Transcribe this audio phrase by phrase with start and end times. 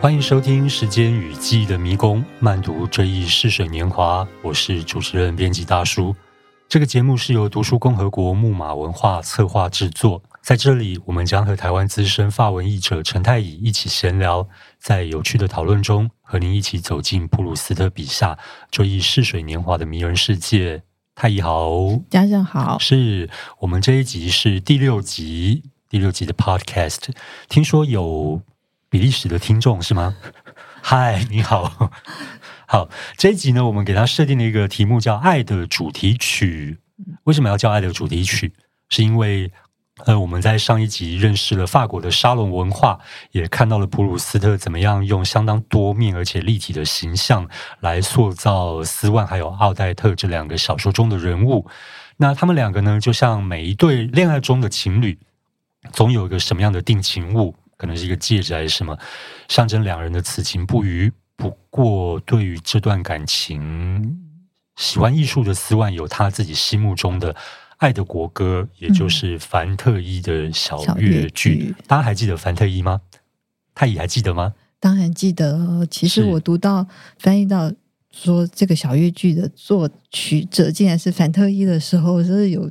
[0.00, 4.26] 欢迎收听《时间与记忆的迷宫》，慢读追忆逝水年华。
[4.42, 6.14] 我是主持人、编辑大叔。
[6.68, 10.22] 这个节目是由读书共和国木马文化策划制作。
[10.40, 14.48] 在这里，我们将和台湾资深法文译者陈太乙一起闲聊，
[14.78, 18.38] 在有趣的讨论中，和您一起走进普鲁斯特笔下
[18.70, 20.84] 追忆逝水年华的迷人世界。
[21.16, 27.08] 太乙好，家人好，是我们这一集是第六集，第六集的 Podcast。
[27.48, 28.40] 听说有。
[28.90, 30.16] 比利时的听众是吗？
[30.80, 31.90] 嗨，你好，
[32.66, 36.78] 好，这一集呢，我们给他设定了一个题目，叫《爱的主题曲》。
[37.24, 38.48] 为什么要叫《爱的主题曲》？
[38.88, 39.52] 是因为
[40.06, 42.98] 呃，我们在上一集认识了法国的沙龙文化，
[43.32, 47.46] 也看到了普鲁斯特怎么样用相当多面而且立体的形象
[47.80, 51.66] 来塑造斯万还有奥黛特这两个小说中的人物。
[52.16, 55.18] 那他们两个呢，就像每一对恋爱中的情侣，
[55.92, 57.54] 总有一个什么样的定情物。
[57.78, 58.98] 可能是一个戒指还是什么，
[59.48, 61.10] 象征两人的此情不渝。
[61.36, 64.18] 不过，对于这段感情，
[64.74, 67.36] 喜欢艺术的斯万有他自己心目中的
[67.76, 71.72] 爱的国歌，也就是凡特伊的小乐剧。
[71.86, 73.00] 大家还记得凡特伊吗？
[73.72, 74.54] 太乙还记得吗？
[74.80, 75.86] 当然记得。
[75.88, 76.84] 其实我读到
[77.20, 77.72] 翻译到
[78.10, 82.68] 说这个小乐剧的作曲者竟然是凡特伊的时候，我真的有。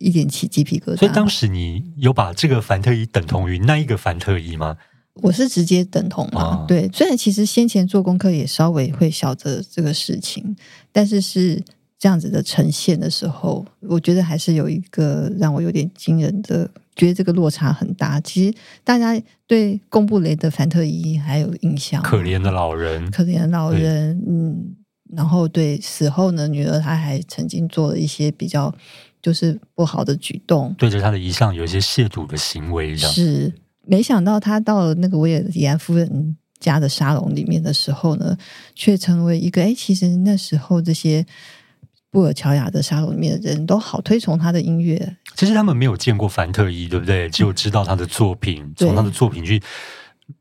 [0.00, 0.96] 一点起鸡皮疙瘩。
[0.96, 4.76] 所以当时你有把这个凡特伊等同于那一个凡特伊吗？
[5.20, 6.40] 我是直接等同嘛。
[6.40, 10.56] 啊、对，虽然其实先前做功课也稍微会晓得这个事情，
[10.92, 11.60] 但是是
[11.98, 18.20] 这样子的呈现的时候，我觉得还是有一个让我有点惊人的，觉得这个落差很大。
[18.20, 18.54] 其实
[18.84, 24.76] 大家对贡布雷的凡特伊还有印象，可怜的老人，可怜的老人，嗯，
[25.16, 28.72] 然后对死后呢，女儿她还曾经做了一些比较。
[29.20, 33.52] 就是不好的举动，对着他的遗像有一些亵渎的行为，是。
[33.86, 38.36] 没想到他到了那个维也迪安夫人家的沙龙里面的时候呢，
[38.74, 41.24] 却成为一个哎，其实那时候这些
[42.10, 45.16] 布尔乔亚的沙龙里面的人都好推崇他的音乐。
[45.34, 47.30] 其实他们没有见过凡特伊，对不对？
[47.30, 49.62] 只有知道他的作品，嗯、从他的作品去。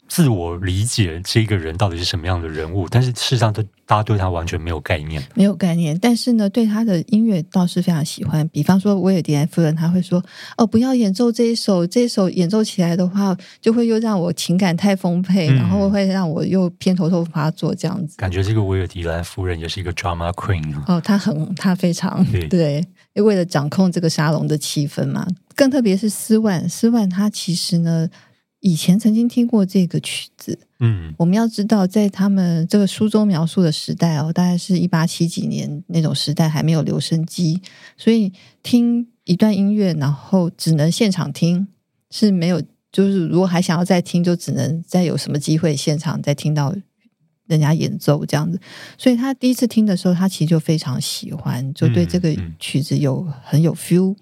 [0.07, 3.53] 自我理解这个人到底是什么样的人物，但是事实上，
[3.85, 5.97] 大家对他完全没有概念，没有概念。
[5.99, 8.47] 但是呢，对他的音乐倒是非常喜欢。
[8.49, 10.23] 比方说，威尔迪安夫人，他会说
[10.57, 25.27] ：“哦，不要演奏这一首，这一首演奏起来的话，就会又让我情感太丰沛，嗯、然后会让我又偏头痛发作这样子。”感觉这个威尔迪兰夫人也是一个 drama queen 哦，他很，他非常对，对，为了掌控这个沙龙的气氛嘛。
[25.55, 28.07] 更特别是斯万，斯万他其实呢。
[28.59, 37.61] 以前曾经听过这个曲子，嗯，我们要知道，在他们这个书中描述的时代哦，大概是一八七几年那种时代，还没有留声机，
[37.95, 41.67] 所以听一段音乐，然后只能现场听，
[42.09, 42.59] 是没有，
[42.91, 46.75] 就是如果还想要再听，就只能再有什么机会现场再听到
[47.45, 48.59] 人家演奏这样子。
[48.97, 54.15] 所以他第一次听的时候，他其实就非常喜欢，就对这个曲子有很有 feel。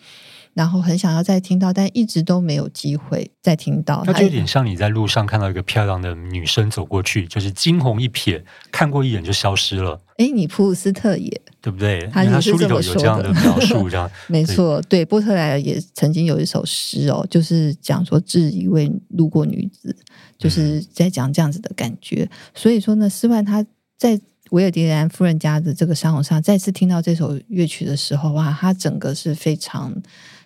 [0.56, 4.02] 然后很想要再听到，但一直都没有机会再听到。
[4.06, 10.00] 那就有点像你在路上看到一个漂亮的女生走过去，就是惊鸿一瞥，看过一眼就消失了。
[10.16, 11.30] 哎，你普鲁斯特也
[11.60, 12.08] 对不对？
[12.08, 14.82] 他书里头有这样的描述，这样 没错。
[14.84, 19.94] 对，波特莱尔也曾经有一首诗哦，就是讲说致一位路过女子，
[20.38, 22.24] 就是在讲这样子的感觉。
[22.24, 23.66] 嗯、所以说呢，斯万他
[23.98, 24.18] 在
[24.52, 29.94] 维尔迪兰夫人家的这个沙龙上再次听到这首乐曲的时候，哇，他整个是非常。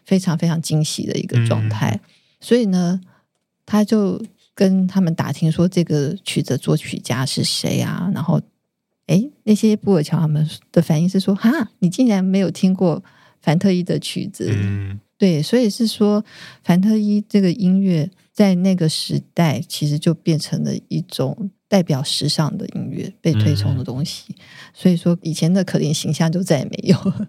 [0.10, 2.10] 非常非常惊喜的一个状态，嗯、
[2.40, 3.00] 所以呢，
[3.64, 4.20] 他就
[4.56, 8.10] 跟他们打听说这个曲子作曲家是谁啊？
[8.12, 8.42] 然后，
[9.06, 13.04] 哎，那些布尔乔他们的反应是说：“哈，你竟然没有听过
[13.40, 16.26] 凡特伊的曲子？”嗯、对，所以是说
[16.64, 24.24] 凡特伊这个音乐在那个时代其实就变成了一种代表时尚的音乐，被推崇的东西。
[24.30, 24.36] 嗯、
[24.74, 27.28] 所以说，以前的可怜形象就再也没有了。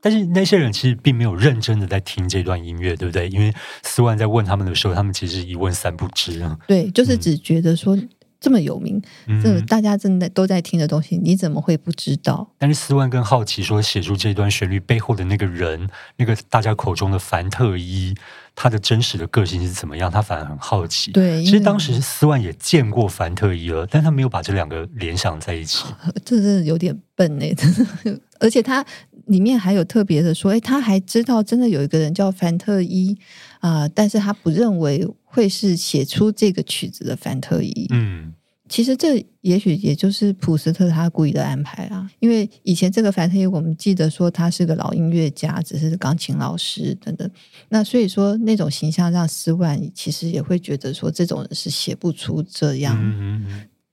[0.00, 3.28] 但是那些人其实并没有认真的在听这段音乐，对不对？
[3.28, 3.52] 因为
[3.82, 6.56] 斯万在问他们的时候，他们其实一问三不知啊。
[6.66, 7.98] 对，就是只觉得说
[8.40, 12.48] 这么有名，嗯、这大家正在都在听的东西，你怎么会不知道？
[12.58, 18.14] 但是斯万更好奇说，写出这段旋律背后的那个人，那个大家口中的凡特伊，
[18.54, 20.08] 他的真实的个性是怎么样？
[20.08, 21.10] 他反而很好奇。
[21.10, 25.86] 对，其实当时斯万也见过凡特伊了，但他没有把这两个联想在一起。
[26.24, 28.86] 这真的有点笨哎，真的， 而且他。
[29.28, 33.16] 里面还有特别的说，诶，他还知道真的有一个人叫凡特伊
[33.60, 37.86] 啊、呃，但是他不认为会是写出这个曲子的凡特伊。
[37.90, 38.34] 嗯，
[38.68, 47.30] 其实这也许也就是普斯特他故意的安排啊，因为以前这个凡特伊，我们记得说他是个老音乐家，只是钢琴老师等等，
[47.68, 52.98] 那所以说那种形象让斯万其实也会觉得说这种人是写不出这样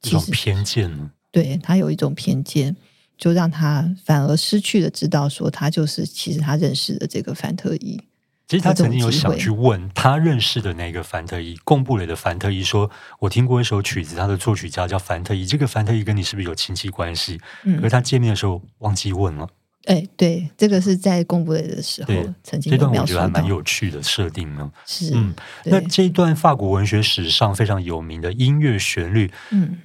[0.04, 1.12] 一种偏见呢？
[1.32, 2.76] 对，他有一种偏见，
[3.18, 8.00] 就让他反而失去了知道说他就是其实他认识的这个凡特伊。
[8.48, 19.50] 其实他曾经有想去问他认识的那个凡特伊，贡布雷的凡特伊说：“我听过一首曲子，他的作曲家叫凡特伊，这个凡特伊跟你是不是有亲戚关系？”嗯，可是他见面的时候忘记问了。
[19.86, 22.14] 哎，对，这个是在贡布雷的时候
[22.44, 24.72] 曾经这段，我觉得还蛮有趣的设定呢。
[24.86, 25.34] 是，嗯，
[25.64, 29.80] 那这一段法国文学史上非常有名的音乐旋律，嗯，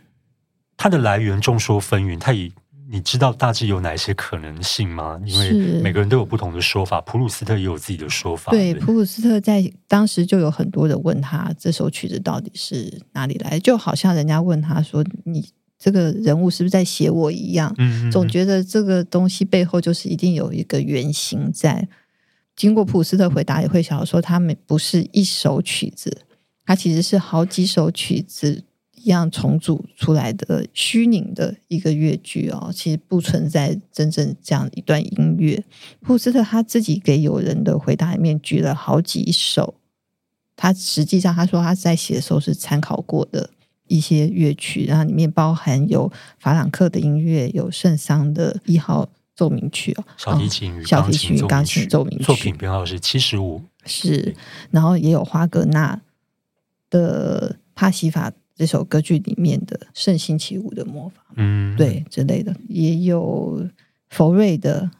[0.76, 2.52] 它的来源众说纷纭，它以。
[2.92, 5.20] 你知道大致有哪些可能性吗？
[5.24, 8.50] 因为每个人都有不同的说法，普鲁斯特也有自己的说法。
[8.50, 15.48] 对，对普鲁斯特在当时就有很多人问他这首曲子到底是哪里来，就好像人家问他说：“你
[15.78, 21.88] 这个人物是不是在写我一样？”嗯，嗯，总觉得这个东西背后就是一定有一个原型在。
[22.56, 26.22] 经过普鲁斯特回答，也会想说，他们不是一首曲子，
[26.66, 28.64] 它其实是好几首曲子。
[29.02, 35.64] 一样重组出来的虚拟的一个乐句哦，其实不存在真正这样一段音乐。
[36.00, 39.74] 普鲁斯特他自己给友人的回答里面举了好几首，
[40.54, 43.48] 他实际上他说他在写的时候是参考过的
[43.88, 54.36] 一些乐曲，然后里面包含有法朗克的音乐，有圣桑的一号奏鸣曲哦，小提琴与小提琴与钢琴奏鸣曲，作品编号是七十五，是，
[54.70, 56.02] 然后也有花格纳
[56.90, 58.30] 的帕西法。
[58.60, 63.66] 这首歌剧里面的圣星期五的魔法，嗯，对之类的，也有
[64.10, 64.90] 佛瑞的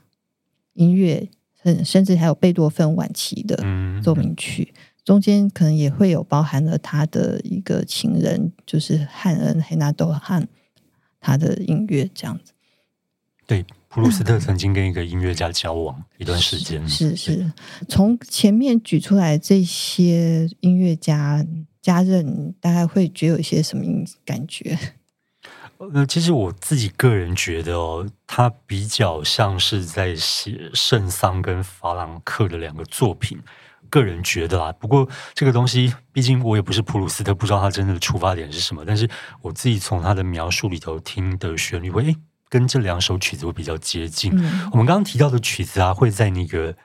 [0.72, 1.28] 音乐，
[1.62, 3.56] 甚甚至还有贝多芬晚期的
[4.02, 10.48] 奏鸣曲，嗯，中间可能也会有包含了他的一个情人，就是汉恩黑纳多汉
[11.20, 12.54] 他的音乐这样子。
[13.46, 17.52] 对，普鲁斯特曾经跟一个音乐家交往一段时间，是是，
[17.86, 21.46] 从前面举出来这些音乐家。
[21.82, 23.84] 家人大概会觉得有一些什么
[24.24, 24.78] 感觉？
[25.94, 33.38] 呃，其实我自己个人觉得哦，他比较像是在写圣桑跟法朗克的两个作品。
[33.88, 38.84] 个人觉得啊，不过这个东西，毕竟我也不是普鲁斯特，不知道他真的出发点是什么。
[38.86, 39.08] 但是
[39.40, 42.14] 我自己从他的描述里头听的旋律会，会
[42.50, 44.30] 跟这两首曲子会比较接近。
[44.36, 44.68] 嗯。
[44.72, 46.76] 我们刚刚提到的曲子啊，会在那个。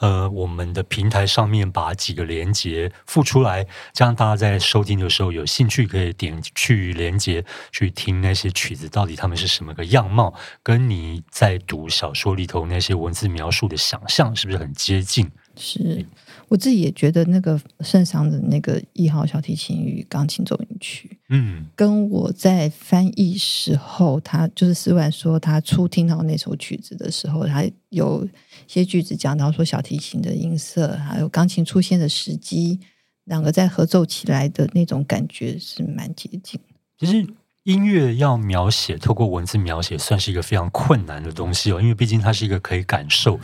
[0.00, 15.30] 呃，我们的平台上面把几个连接附出来，这样大家在收听的时候有兴趣可以点去连接去听那些曲子，到底他们是什么个样貌，跟你在读小说里头那些文字描述的想象是不是很接近？
[15.56, 16.06] 是。
[16.50, 28.28] 我自己也觉得那个圣桑的那个一号小提琴与钢琴奏鸣曲，嗯，跟我在翻译时候，他就是斯万说他初听到那首曲子的时候，他有
[28.66, 32.80] 些句子讲到说小提琴的音色，还有钢琴出现的时机，
[33.26, 36.60] 两个在合奏起来的那种感觉是蛮接近。
[36.98, 37.24] 其实
[37.62, 43.38] 音乐要描写，透过文字描写，算是一个非常困难的东西哦，因为毕竟它是一个可以感受，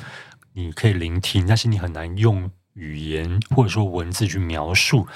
[0.55, 2.51] 你可以聆听，但是你很难用。
[2.77, 5.07] 语言或者说文字去描述，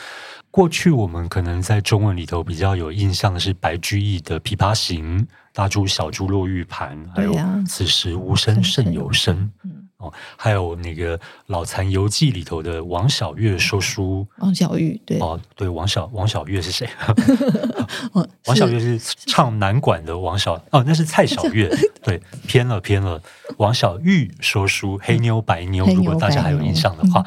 [0.51, 5.21] 过去我们可能在中文里头比较有印象的是白居易的《琵琶行》，
[5.53, 7.35] 大珠小珠落玉盘，还有
[7.67, 9.51] 此时无声胜有声。
[9.99, 15.19] 哦，还有那个《老残游记》里头的王小月说书，王小玉对。
[15.19, 16.89] 哦，对王小王小月是谁？
[18.47, 18.99] 王小月是。
[19.27, 21.71] 唱南管的王小哦，那是蔡小月，
[22.03, 23.21] 对，偏了偏了。
[23.59, 27.23] 王小玉说书，黑妞白妞，如果大家还有印象的话，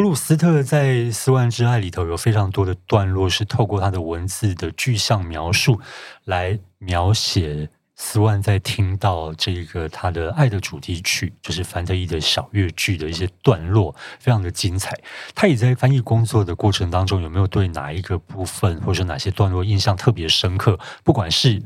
[0.00, 5.78] 普鲁斯特在《斯万之爱》里头有非常多的段落是透过他的文字的具象描述
[6.24, 7.68] 来描写。
[7.96, 14.98] 斯万在听到这个他的爱的主题曲，就是凡特伊的小乐剧的一些段落，非常的精彩。
[15.34, 20.80] 他也在翻译工作的过程当中，有没有对哪一个部分或者哪些段落印象特别深刻？
[21.04, 21.62] 不管是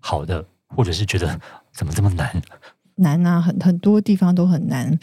[0.00, 0.44] 好的，
[0.74, 1.38] 或者是觉得
[1.72, 2.42] 怎么这么难？
[2.96, 4.98] 难啊，很很多地方都很难。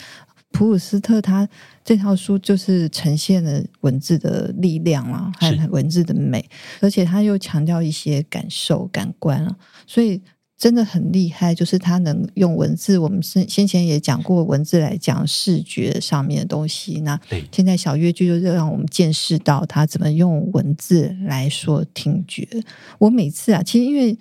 [0.56, 1.46] 普鲁斯特他
[1.84, 6.42] 这套书就是呈现了文字的力量啊，还有文字的美，
[6.80, 10.22] 而且他又强调一些感受、感官啊，所以。
[10.58, 12.96] 真的很厉害，就是他能用文字。
[12.96, 17.02] 我们先先前也讲过，文字来讲视觉上面的东西。
[17.02, 17.20] 那
[17.52, 22.48] 现在小乐剧就让我们见识到他怎么用文字来说听觉。
[22.98, 24.18] 我每次啊，其实因为。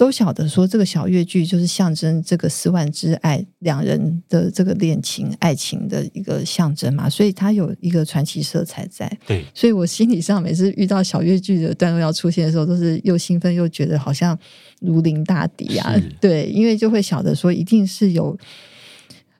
[0.00, 9.06] 都晓得说这个小越剧就是象征这个四万之爱两人的这个恋情爱情的一个象征嘛，所以它有一个传奇色彩在。
[9.26, 14.34] 对，所以我心理上每次遇到小越剧的段落要出现的时候，都是又兴奋又觉得好像
[14.80, 15.94] 如临大敌啊。
[16.18, 18.34] 对，因为就会晓得说一定是有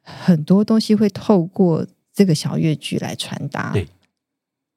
[0.03, 3.73] 很多东西会透过这个小越剧来传达。
[3.73, 3.89] 对。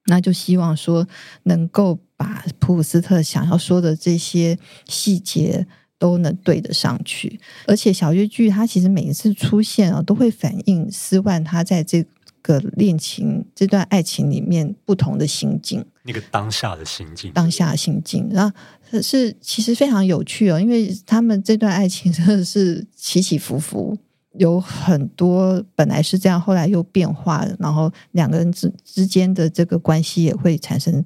[0.06, 1.08] 那就希望说
[1.44, 4.58] 能够把普鲁斯特想要说的这些
[4.88, 5.66] 细节
[5.98, 12.06] 都能对得上去，而且小乐剧它其实每一次出现啊，都会反映斯万他在这
[12.42, 23.98] 个恋情这段爱情里面不同的心境，那个当下的心境，当下的心境，然后是其实非常有趣哦，因为他们这段爱情真的是起起伏伏。
[24.40, 31.04] 有很多本来是这样，后来又变化了，然后两个人之之间的这个关系也会产生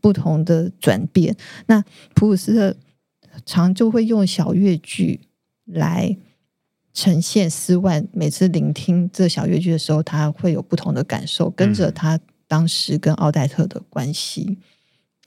[0.00, 1.36] 不同的转变。
[1.66, 2.74] 那普鲁斯特
[3.44, 5.20] 常就会用小乐句
[5.66, 6.16] 来
[6.94, 14.56] 呈现斯万每次聆听这小乐句的时候，他会有不同的感受，跟着他当时跟奥黛特的关系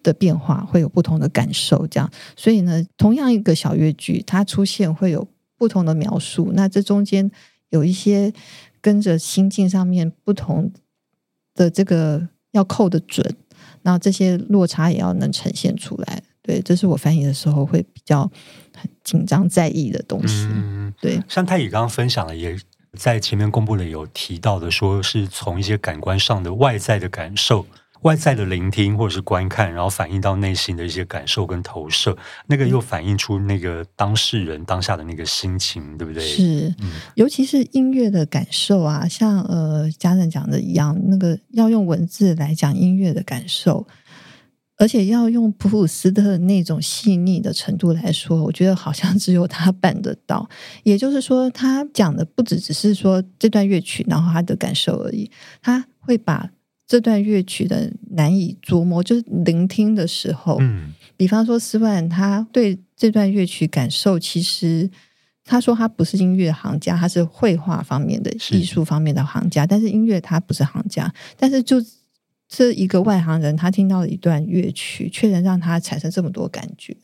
[0.02, 1.86] 的变化会有不同的感受。
[1.86, 5.28] 这样，所以呢，同样一个小乐句，它出现会有。
[5.58, 7.30] 不同的描述，那这中间
[7.70, 8.34] 有一些
[8.82, 10.72] 跟着心境上面不同
[11.54, 13.36] 的这个要扣的准，
[13.82, 16.24] 然后这些落差也要能呈现出来。
[16.42, 18.30] 对，这是我翻译的时候会比较
[18.76, 20.48] 很紧张在意的东西。
[20.52, 22.56] 嗯，对，像太乙刚刚分享了，也
[22.94, 27.66] 在前面公布了有提到的，说是从一些感官上的外在的感受。
[28.06, 36.24] 外在的聆听或者是观看，然后反映到内心的一些感受跟投射，那个又反映出那个当事人当下的那个心情，对不对？
[36.24, 43.88] 是，嗯，尤其是音乐的感受啊，像呃家人讲的一样，那个要用文字来讲音乐的感受，
[44.78, 50.48] 而且要用普鲁斯特那种细腻的程度来说，我觉得好像只有他办得到。
[50.84, 55.32] 也就是说，他讲的不只只是说这段乐曲，然后他的感受而已，
[55.64, 56.52] 他会把。
[56.88, 64.88] 这段乐曲的难以捉摸，就是聆听的时候，嗯，比方说斯万他对这段乐曲感受，其实
[65.44, 71.84] 他说他不是音乐行家，他是绘画方面的艺术方面的行家，但是音乐他不是行家，但是就
[72.48, 76.96] 这一个外行人，他听到了一段乐曲，却能让他产生这么多感觉，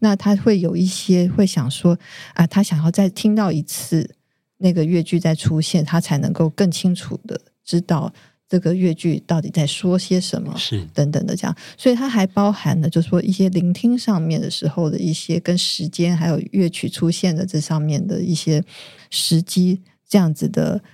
[0.00, 1.96] 那他会有一些会想说
[2.34, 4.16] 啊，他想要再听到一次
[4.58, 8.12] 那个乐句再出现，他才能够更清楚的知道。
[8.52, 10.54] 这个乐剧到底在说些什么？
[10.58, 18.62] 是等等的这样，所以它还包含了，就是说一些聆听上面的时候的一些跟时间，还有乐曲出现的这上面的一些
[19.08, 20.84] 时机这样子的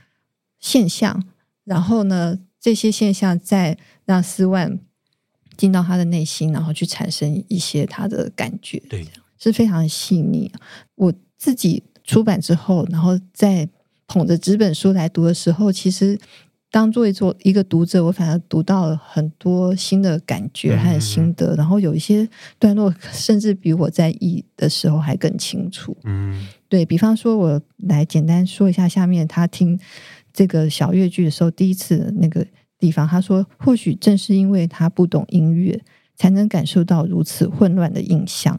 [0.60, 1.24] 现象。
[1.64, 4.78] 然后呢，这些现象再让斯万
[5.56, 9.04] 进到他的内心，然后去产生一些他的感觉，对，
[9.36, 10.48] 是非常细腻。
[10.94, 13.68] 我自己出版之后，然后再
[14.06, 16.16] 捧着纸本书来读的时候，其实。
[16.70, 25.96] 当作为做一个读者，我反而读到了很多新的感觉和心得，嗯、然后有一些段落甚至比我在译的时候还更清楚。
[26.04, 29.80] 嗯，对，比方说，我来简单说一下下面他听
[30.30, 32.46] 这个小越剧的时候，第一次的那个
[32.78, 35.80] 地方，他说：“或许正是因为他不懂音乐，
[36.16, 38.54] 才能感受到如此混乱的印象；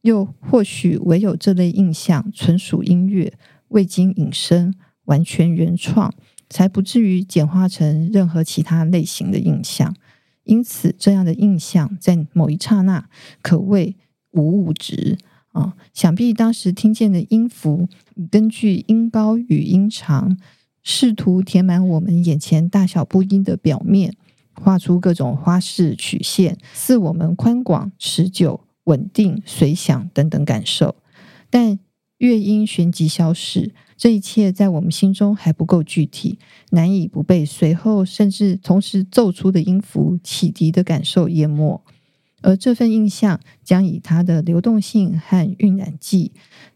[0.00, 3.34] 又或许唯有这类印象纯属音乐，
[3.68, 6.12] 未经引申，完全原创。”
[6.52, 9.96] 才不至于简化成任何其他类型的印象，
[10.44, 13.08] 因此这样的印象在某一刹那
[13.40, 13.96] 可谓
[14.32, 15.16] 无物质
[15.52, 15.74] 啊！
[15.94, 17.88] 想必当时听见的音符，
[18.30, 20.36] 根据音高与音长，
[20.82, 24.14] 试图填满我们眼前大小不一的表面，
[24.52, 30.96] 画出各种花式曲线，赐我们宽广、持久、稳定、随想等等感受，
[31.48, 31.78] 但
[32.18, 33.72] 乐音旋即消逝。
[34.02, 36.36] 这一切在我们心中还不够具体，
[36.70, 41.80] 难以不被随后甚至同时奏出的音符启迪的感受淹没，
[42.40, 46.32] 而这份印象将以它的流动性和晕染剂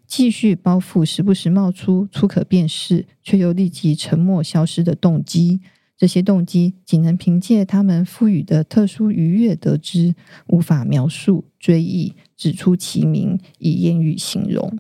[0.07, 5.59] 继续包覆时不时冒出粗可辨识却又立即沉默消失的动机。
[5.97, 10.15] 这些动机仅能凭借他们赋予的特殊愉悦得知，
[10.47, 14.79] 无法描述、追忆、指出其名，以言语形容。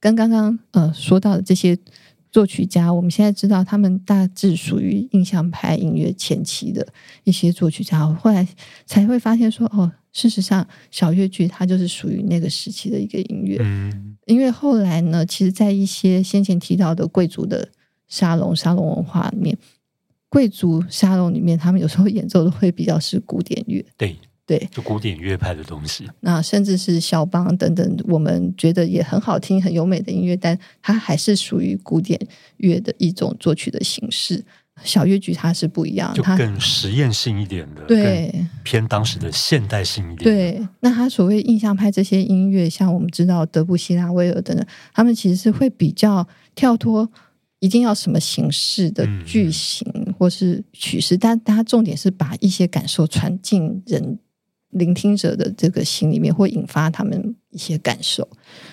[0.00, 1.76] 跟刚刚呃说到的这些
[2.30, 6.86] 作曲家，我们现在知道他们大致属于印象派音乐前期的
[7.24, 8.46] 一些作曲家，后来
[8.84, 13.56] 才会发现说，哦，事实上小乐剧它就是属于那个时期的一个音乐。
[13.60, 17.68] 嗯，因为后来呢，其实，在一些先前提到的贵族的
[18.06, 19.56] 沙龙、沙龙文化里面，
[20.28, 23.84] 贵族沙龙里面，他们有时候演奏的会比较是古典乐。
[23.96, 24.16] 对。
[24.46, 32.18] 对，就古典乐派的东西，那甚至是肖邦等等，我们觉得也很好听、很优美的音乐，但它还是属于古典
[32.58, 34.44] 乐的一种作曲的形式。
[34.84, 40.24] 小乐剧它是不一样，就更实验性一点的，对，偏当时的现代性一点。
[40.24, 47.10] 对，那他所谓印象派这些音乐，像我们知道德布西、拉威尔等等，他们其实是会比较跳脱
[47.60, 54.18] 一定要什么形式的句型或是曲式，但他重点是把一些感受传进人
[54.78, 58.26] 聆听者的这个心里面，会引发他们一些感受。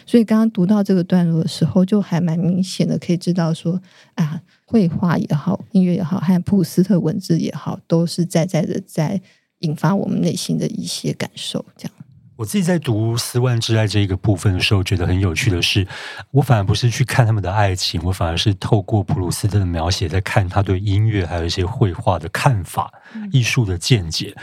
[0.05, 3.81] 所以刚刚读到这个段落的时候，就还蛮明显的，可以知道说
[4.15, 9.21] 啊，绘画也好，音乐也好，还有普鲁斯特文字也好，都是在在的在
[9.59, 11.93] 引发我们内心的一些感受，这样。
[12.35, 15.87] 我自己在读《斯万之爱》这一个部分的时候，觉得很有趣的是，
[16.31, 22.91] 我反而不是去看他们的爱情，我反而是透过普鲁斯特的描写，在看他对音乐还有一些绘画的看法、
[23.31, 24.35] 艺术的见解。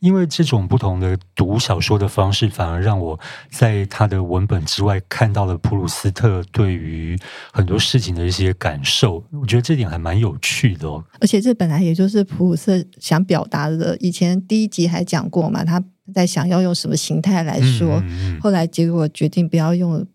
[0.00, 3.18] 因为这种不同的读小说的方式，反而让我
[3.50, 7.18] 在他的文本之外看到了普鲁斯特对于
[7.52, 9.24] 很多事情的一些感受。
[9.32, 11.02] 我觉得这点还蛮有趣的哦。
[11.20, 13.96] 而且这本来也就是普鲁斯特想表达的。
[13.98, 15.82] 以前第一集还讲过嘛，他。
[16.14, 18.02] 在想要用什么形态来说，
[18.40, 20.06] 后来结果决定不要用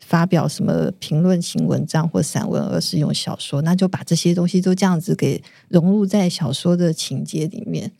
[0.00, 3.62] 发表什么评论型文章或散文，而是用小说。
[3.62, 7.92] 那就把这些东西都这样子给融入在小说的情节里面，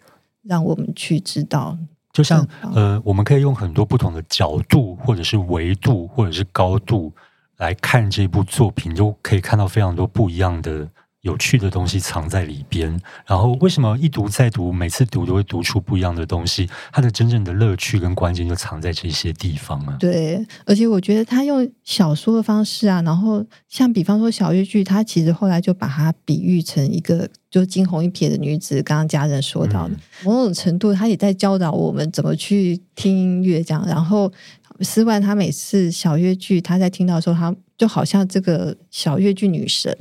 [0.43, 1.79] 让我们去知道。
[2.13, 7.13] 就像呃，我们可以用很多不同的角度，或者是维度，或者是高度
[7.59, 10.89] 来看这部作品，就可以看到非常多不一样的。
[11.29, 16.67] 有趣的东西藏在里边，然后为什么一读再读，每次读都会读出不一样的东西？
[16.91, 19.95] 它的真正的乐趣跟关键就藏在这些地方啊！
[20.01, 28.83] 对，而且我觉得他用小说的方式啊，然后像比方说小越剧，他其实后来就把它比喻成一个就惊鸿一瞥的女子。
[28.83, 33.85] 刚刚家人说到的，嗯、某种程度，他也在教导我们怎么去听音乐，这样。
[33.87, 34.33] 然后
[34.81, 39.95] 斯万他每次小越剧，他在听到的时候，他就好像这个小越剧女神。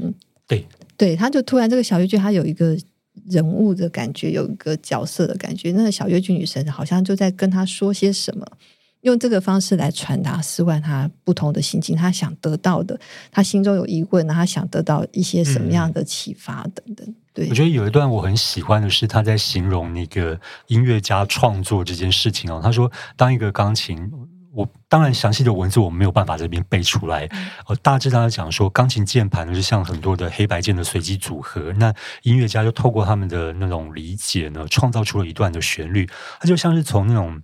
[0.47, 0.65] 对。
[0.97, 2.75] 对，他就突然这个小越剧，他有一个
[3.29, 5.71] 人物的感觉，有一个角色的感觉。
[5.71, 8.45] 那个小越剧女神好像就在跟他说些什么，
[9.01, 12.99] 用这个方式来传达斯万他不同的心情，他想得到的，
[13.31, 17.15] 他心中有疑问，他想得到一些什么样的启发等等。
[17.33, 24.11] 对，我觉得有一段我很喜欢的是他在形容那个音乐家创作这件事情哦，他说当一个钢琴。
[24.57, 27.29] 我当然详细的文字我没有办法这边背出来，
[27.67, 31.93] 呃，大致大家讲说，钢琴键盘呢是像很多的黑白键的随机组合，那
[32.23, 37.39] 音乐家就透过他们的那种理解呢，创造出了一段的旋律，它就像是从那种。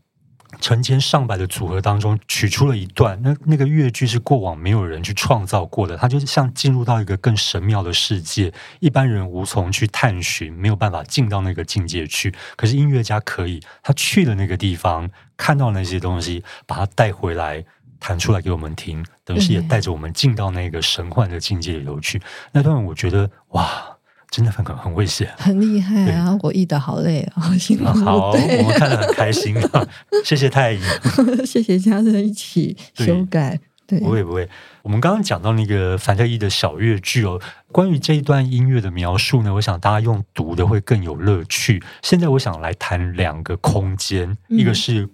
[0.59, 12.33] 成千上百的组合当中取出了一段，那那个乐句是过往没有人去创造过的，它就像进入到一个更神妙的世界，一般人无从去探寻，没有办法进到那个境界去。
[12.55, 17.63] 可是音乐家可以，他去了那个地方，看到那些东西，把它带回来，
[17.99, 22.21] 弹出来给我们听，等于是也带着我们进到那个神幻的境界里头去。
[22.51, 23.92] 那段我觉得哇。
[24.33, 26.35] 真的很很会写，很厉害啊！
[26.41, 27.85] 我译的好累啊，好辛苦。
[27.85, 29.87] 好，我们看得很开心啊！
[30.25, 30.81] 谢谢太乙，
[31.45, 33.59] 谢谢家人一起修改。
[33.85, 34.49] 对，不会不会。
[34.81, 37.39] 我们刚刚讲到那个凡特伊的小乐剧哦，
[37.71, 41.83] 关于这一段音乐的描述呢，我想大家用读的会更有乐趣。
[42.01, 45.07] 现在我想来谈两个空间，嗯、一个是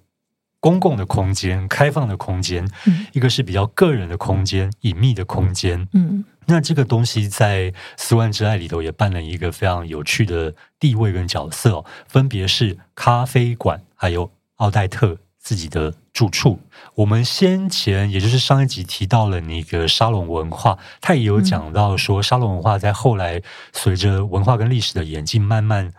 [0.60, 5.88] 公共的空间、开放的空间，嗯、一个是比较个人的空间、隐秘的空间。
[5.94, 6.26] 嗯。
[6.48, 16.60] 那这个东西在《斯万之爱》里头也扮了一个非常有趣的地位跟角色哦，分别是咖啡馆，还有奥黛特自己的住处。
[16.96, 25.94] 我们先前也就是上一集提到了那个沙龙文化，他也有讲到说，沙龙文化在后来随着文化跟历史的演进，慢慢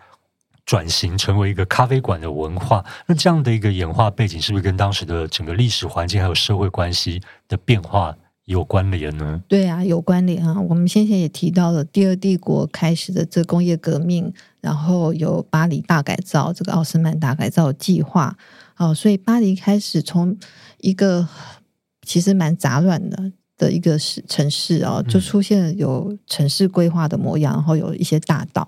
[0.65, 2.83] 转型成为一个咖啡馆的文化。
[3.07, 8.15] 那这样的一个演化背景，是不是跟当时的整个历史环境还有社会关系的变化？
[8.45, 9.41] 有关联呢？
[9.47, 10.59] 对啊，有关联啊。
[10.59, 18.35] 我们先前也提到了第二帝国开始的这工业革命，然后有巴黎大改造，这个奥斯曼大改造计划。
[18.77, 20.35] 哦，所以巴黎开始从
[20.79, 21.25] 一个
[22.05, 28.67] 其实蛮杂乱的的一个市城市哦，就出现有城市规划的模样，然后有一些大道。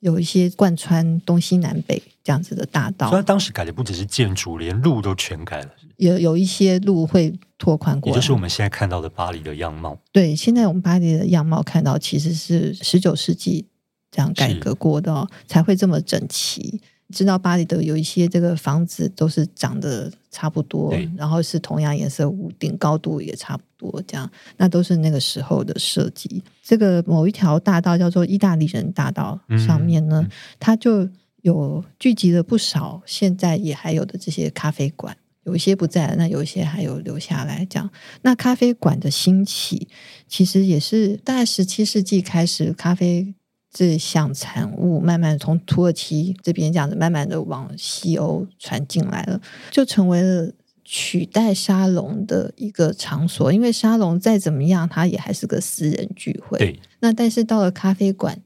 [0.00, 5.70] 有一些贯穿东西南北这样子的大道，所以当时改的不只是建筑，连路都全改了。
[5.96, 9.98] 有有一些路会拓宽过，也就是我们现在看到的巴黎的样貌。
[10.10, 13.66] 对，现在我们巴黎的样貌看到其实是十九世纪
[14.10, 16.80] 这样改革过的哦，才会这么整齐。
[17.10, 26.42] 知道巴黎的有一些这个房子都是长得差不多，然后是同样颜色，屋顶高度也差不多，这样那都是那个时候的设计。
[26.62, 31.08] 这个某一条大道叫做意大利人大道上面呢，嗯、它就
[31.42, 37.66] 有聚集了不少现在也还有的这些咖啡馆，有一些不在了，那有一些还有留下来。
[37.68, 37.90] 这样，
[38.22, 39.88] 那咖啡馆的兴起
[40.28, 43.34] 其实也是大概十七世纪开始咖啡。
[43.72, 50.50] 这项产物慢慢从土耳其这边这样子，慢慢的往西欧传进来了，就成为了
[50.84, 56.58] 取代沙龙的一个场所，因为沙龙再怎么样，它也还是个私人聚会。
[56.58, 58.40] 对，那但是到了咖啡馆。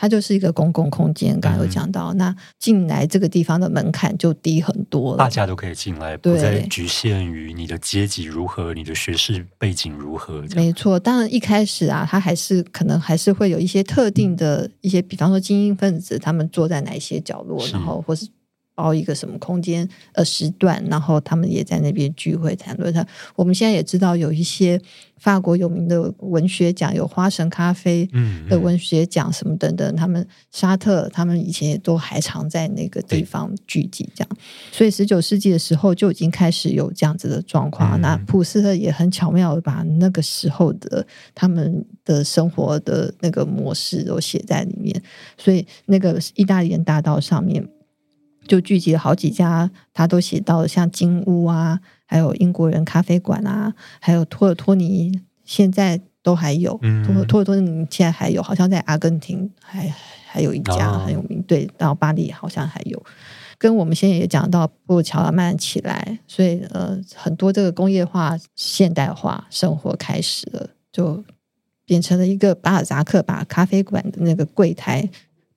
[0.00, 10.42] 它就是一个公共空间，刚刚有讲到，嗯、那进来这个地方的门槛就低很多了，大家都可以进来，不再局限于你的阶级如何，你的学识背景如何。
[10.56, 18.26] 没错，当然一开始啊，它还是可能还是会有一些特定的一些，比方说精英分子，他们坐在哪一些角落，然后或是。
[18.80, 22.92] 包一个什么空间呃时段，然后他们也在那边聚会谈论。
[22.92, 24.80] 他我们现在也知道有一些
[25.18, 28.08] 法国有名的文学奖，有花神咖啡
[28.48, 29.86] 的文学奖什么等等。
[29.92, 34.28] 嗯嗯、他们沙特他们以前也都还常在那个地方聚集，这样。
[34.72, 37.98] 所以十九世纪的时候就已经开始有这样子的状况。
[37.98, 45.02] 嗯、那普斯特也很巧妙的把那个时候的他们的生活的那个模式都写在里面。
[45.36, 47.68] 所以那个意大利人大道上面。
[48.50, 56.76] 就聚集了好几家，他都写到了像金屋啊，还有英国人咖啡馆啊，还有托尔托尼，现在都还有。
[56.82, 59.88] 嗯，托托尔托尼现在还有，好像在阿根廷还
[60.26, 61.38] 还有一家很有名。
[61.38, 63.00] 哦、对，到巴黎好像还有。
[63.56, 71.22] 跟我们现在也讲到布鲁乔亚慢慢起来，所以呃，很多这个工业化、现代化生活开始了，就
[71.84, 75.08] 变成了一个巴尔扎克把咖啡馆的那个柜台。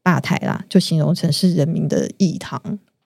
[0.04, 2.62] 吧台啦，就形容成是人民的议堂。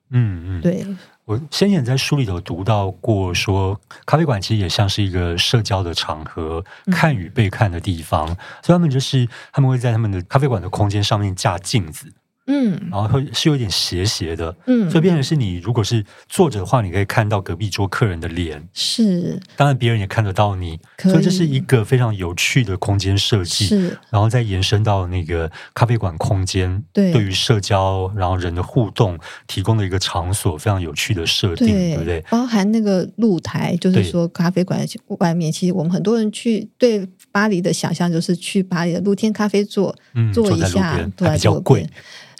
[0.09, 0.85] 嗯嗯，对。
[1.25, 8.29] 我先前在书里头读到过，说咖啡馆其实也像是一个社交的场合，看与被看的地方。
[8.29, 12.11] 嗯、所以他们就是他们会在他们的咖啡馆的空间上面架镜子。
[12.47, 32.23] 嗯，然后会是有点斜斜的，嗯，所以变成是你如果是坐着的话，你可以看到隔壁桌客人的脸，是，当然别人也看得到你，所以这是一个非常有趣的空间设计，是，然后再延伸到那个咖啡馆空间，对，对于社交然后人的互动提供的一个场所，非常有趣的设定，对，对不对？
[32.29, 34.79] 包含那个露台，就是说咖啡馆
[35.19, 37.07] 外面，其实我们很多人去对
[37.37, 41.87] 巴黎的想象就是去巴黎的露天咖啡座，嗯，坐一下，对比较贵。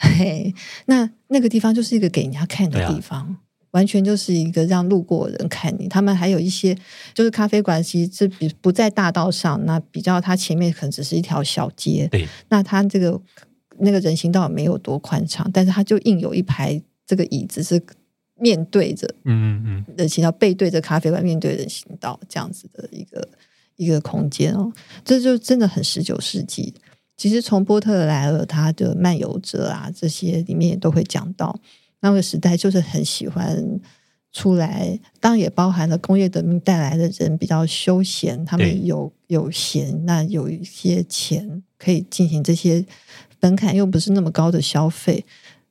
[0.00, 0.52] 嘿，
[0.86, 3.36] 那那个地方就是一个给人家看的地方，啊、
[3.70, 5.86] 完全就是一个让路过的人看你。
[5.86, 6.76] 他们还有一些
[7.14, 12.08] 就是咖啡馆，其实这比不在大道上，那比较它前面可能只是一条小街。
[12.10, 13.20] 对，那它这个
[13.78, 17.80] 那个人行道没有多宽敞，但是它就硬有一排这个椅子是
[18.34, 23.28] 面对着，嗯嗯嗯，人行道背对着咖啡馆，面对人行道这样子的一个
[23.78, 24.70] 一个空间哦，
[25.04, 26.74] 这就真的很十九世纪。
[27.16, 31.58] 其实从波特莱尔他的漫游者啊，这些里面也都会讲到，
[32.00, 33.80] 那个时代就是很喜欢
[34.32, 42.84] 出来，当然也包含了工业革命带来的人比较休闲，他们有有闲，那有一些钱可以进行这些
[43.40, 45.24] 门槛又不是那么高的消费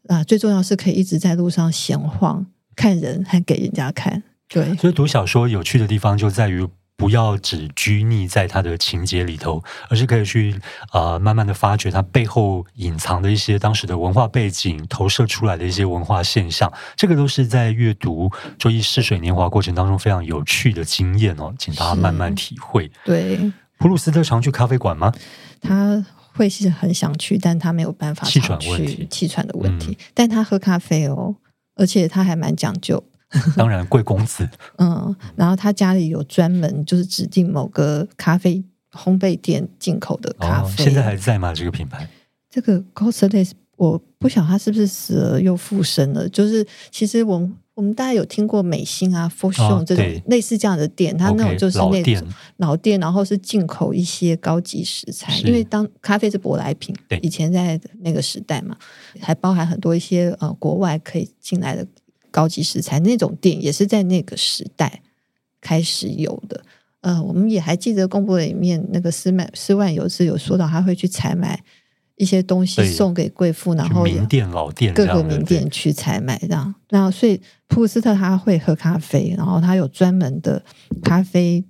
[0.07, 4.75] 啊，最重要是可以一直在路上闲晃，看人还给人家看，对。
[4.75, 6.67] 所以读小说有趣的地方就在于。
[6.97, 10.59] 不要只拘泥在他的情节里头，而是可以去
[10.91, 16.73] 呃慢慢的发掘他背后隐藏的一些当时的文化背景，投射出来的一些文化现象。
[16.95, 22.91] 这个都是在阅读《追忆似水年华》过程当中非常有趣的经验哦，请大家慢慢体会。
[23.05, 23.39] 对，
[23.77, 25.13] 普鲁斯特常去咖啡馆吗？
[25.61, 28.39] 他会是很想去，但他没有办法去。
[28.39, 29.91] 气喘问题，气喘的问题。
[29.91, 31.35] 嗯、但他喝咖啡哦，
[31.75, 33.03] 而且他还蛮讲究。
[33.55, 34.47] 当然，贵公子。
[34.77, 40.83] 嗯，然后他家里有专门就是指定某个咖啡烘焙店进口的咖啡。
[40.83, 41.53] 哦，现在还在吗？
[41.53, 42.07] 这个品牌？
[42.49, 46.27] 这个 Costes 我不晓得他是不是死了又复生了。
[46.29, 52.23] 就是其实我们我们大家有听过美心啊、f o r s h o n 这种类似这样的店，它那种就是那种老店，
[52.57, 58.75] 老店，然后是进口一些高级食材，因为当咖啡是舶来品，以前在那个时代嘛，
[59.19, 61.85] 还包含很多一些呃国外可以进来的。
[62.31, 65.01] 高级食材那种店也是在那个时代
[65.61, 66.63] 开始有的。
[67.01, 71.63] 呃，我们也还记得公布里面那个斯曼斯万有次有说到，他会去采买
[72.15, 76.73] 一些东西送给贵妇，然后名店老店各个名店去采买这样。
[76.89, 80.63] 然后，所以普鲁斯特他会喝咖啡，然后他有专门的
[81.03, 81.65] 咖啡。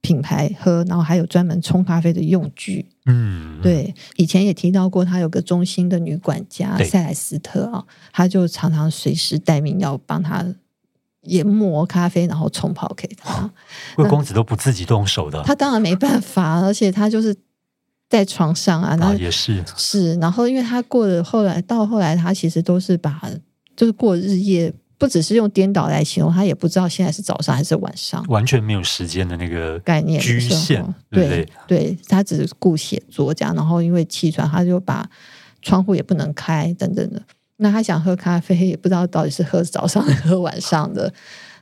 [0.00, 2.86] 品牌喝，然后还有专门冲咖啡的用具。
[3.08, 10.44] 嗯，对，以前也提到过，他有个中心的女管家塞莱斯特啊，他就常常随时待命，要帮他
[11.22, 13.50] 研磨咖啡，然后冲泡给他。
[13.96, 17.34] 贵公子都不自己动手的，他当然没办法，而且他就是
[18.08, 23.20] 在床上啊，那、啊、也是是，然后因为他过了后来到后来，他其实都是把
[23.74, 24.72] 就是过日夜。
[24.98, 35.08] 不只是用颠倒来形容，他也不知道现在是早上还是晚上，完全没有时间的那个概念局限，对对，对，对，他只是顾写作这样，然后因为气喘，他就把
[35.62, 37.22] 窗户也不能开等等的。
[37.58, 41.12] 那他想喝咖啡，也不知道到底是喝早上喝晚上的，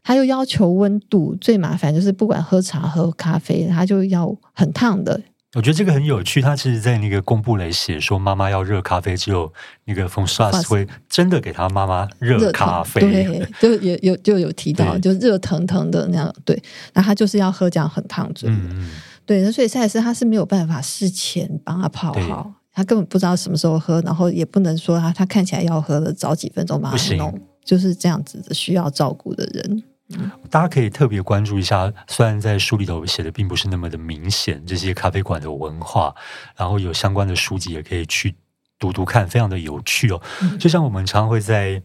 [0.02, 5.20] 他又要求温度，最麻烦就是不管喝茶喝咖啡，他就要很烫的。
[5.56, 6.42] 我觉得这个很有趣。
[6.42, 9.50] 他其实，在那个公布来写说，妈妈要热咖啡，只有
[9.86, 13.00] 那个 von Schloss 会真的给他妈妈热咖啡。
[13.00, 16.34] 对，就也有就有提到，就热腾腾的那样。
[16.44, 18.50] 对，那他就是要喝这样很烫嘴。
[18.50, 18.90] 嗯，
[19.24, 27.40] 对，那所以塞斯他是没有办法事前帮他泡好，他根本不知道什么时候喝，然后也不能说他他看起来要喝了早几分钟把他弄。
[27.64, 29.82] 就是这样子的，需要照顾的人，嗯，
[30.48, 31.92] 大家可以特别关注一下。
[32.06, 36.14] 虽然在书里头写的并不是那么的明显，这些咖啡馆的文化，
[36.56, 38.34] 然后有相关的书籍也可以去
[38.78, 40.22] 读读看，非常的有趣哦。
[40.42, 41.82] 嗯，就像我们常常会在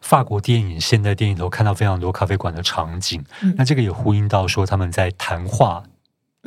[0.00, 5.84] 法国电影、现代电影里头看到非常多咖啡馆的场景，嗯，那这个也呼应到说他们在谈话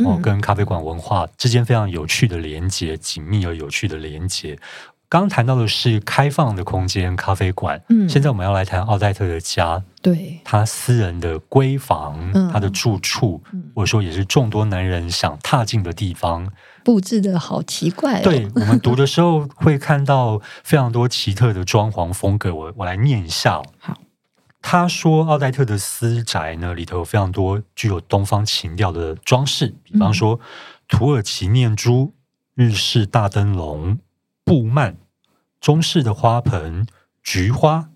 [0.04, 4.60] 哦，跟咖啡馆文化之间非常有趣的连接，紧密而有趣的连接。
[5.08, 16.52] 刚刚谈到的是开放的空间咖啡馆，嗯，现在我们要来谈奥黛特的家，对，他私人的闺房，嗯，他的住处，嗯，或者说也是众多男人想踏进的地方，
[16.84, 18.24] 布置的好奇怪哦。
[18.24, 23.66] 对，我们读的时候会看到非常多奇特的装潢风格，我我来念一下哦。
[23.80, 23.94] 好，
[24.62, 30.40] 他说奥黛特的私宅呢，里头有非常多具有东方情调的装饰，比方说
[30.88, 32.14] 土耳其念珠、
[32.56, 34.00] 日式大灯笼。
[34.46, 34.96] 布幔、
[35.60, 36.86] 中式的花盆、
[37.24, 37.90] 菊花、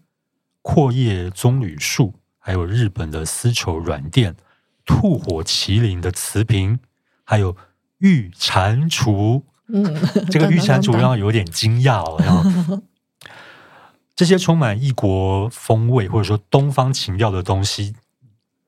[0.64, 4.36] 阔叶棕榈树，还有日本的丝绸软垫、
[4.84, 6.80] 吐火麒麟的瓷瓶，
[7.24, 7.56] 还有
[8.00, 9.44] 玉蟾蜍。
[9.68, 9.84] 嗯，
[10.32, 12.18] 这个玉蟾蜍让我有点惊讶哦。
[12.26, 12.82] 然后
[14.16, 17.96] 这些充满异国风味或者说东方情调的东西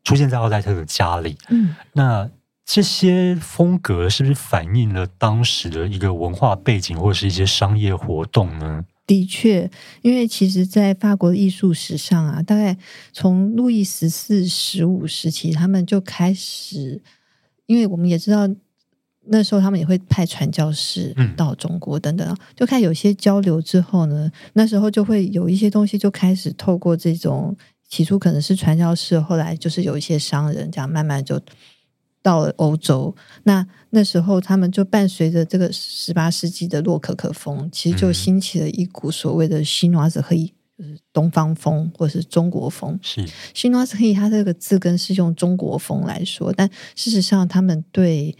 [0.04, 1.38] 出现在奥黛特的家里。
[1.50, 2.30] 嗯，那。
[2.74, 8.86] 这些风格是不是反映了当时的一个文化背景，或者是一些商业活动呢？
[9.06, 9.70] 的确，
[10.02, 12.78] 因为其实，在法国的艺术史上啊，大概
[13.12, 17.02] 从路易十四、十五时期，他们就开始，
[17.66, 18.48] 因为我们也知道，
[19.26, 27.54] 那时候他们也会派传教士到中国等等，嗯、就看有些交流之后呢，那时候就会有一些东西就开始透过这种，
[27.90, 31.38] 起初可能是传教士，后来就是有一些商人，这样慢慢就。
[32.22, 43.00] 到了欧洲，那那时候他们就伴随着这个十八世纪的洛可可风，其实就兴起了一股所谓的西诺兹黑，就是东方风或是中国风。
[43.02, 48.38] 是西诺兹黑，它这个字根是用中国风来说，但事实上他们对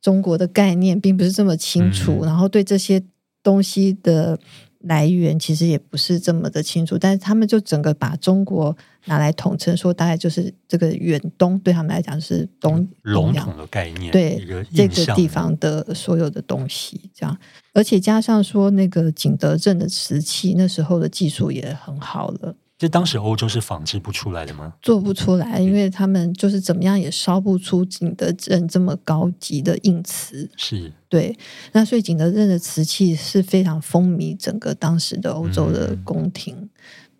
[0.00, 3.02] 中国的概念并不是这么清楚，嗯、然后对这些
[3.42, 4.38] 东西的。
[4.84, 14.38] 来源其实也不是这么的清楚，但是他们就整个把中国拿来统称，说大概就是这个远东，对他们来讲是东笼统的概念，对
[14.72, 17.38] 这个地方的所有的东西，这样，
[17.72, 22.54] 而且加上说那个景德镇的瓷器，那时候的技术也很好了。
[22.76, 24.74] 就当时欧洲是仿制不出来的吗？
[24.82, 30.50] 做不出来，因为他们就是怎么样也烧不出景德镇这么高级的硬瓷。
[30.56, 31.36] 是，对。
[31.72, 36.68] 那所以景德镇的瓷器是非常风靡整个当时的欧洲的宫廷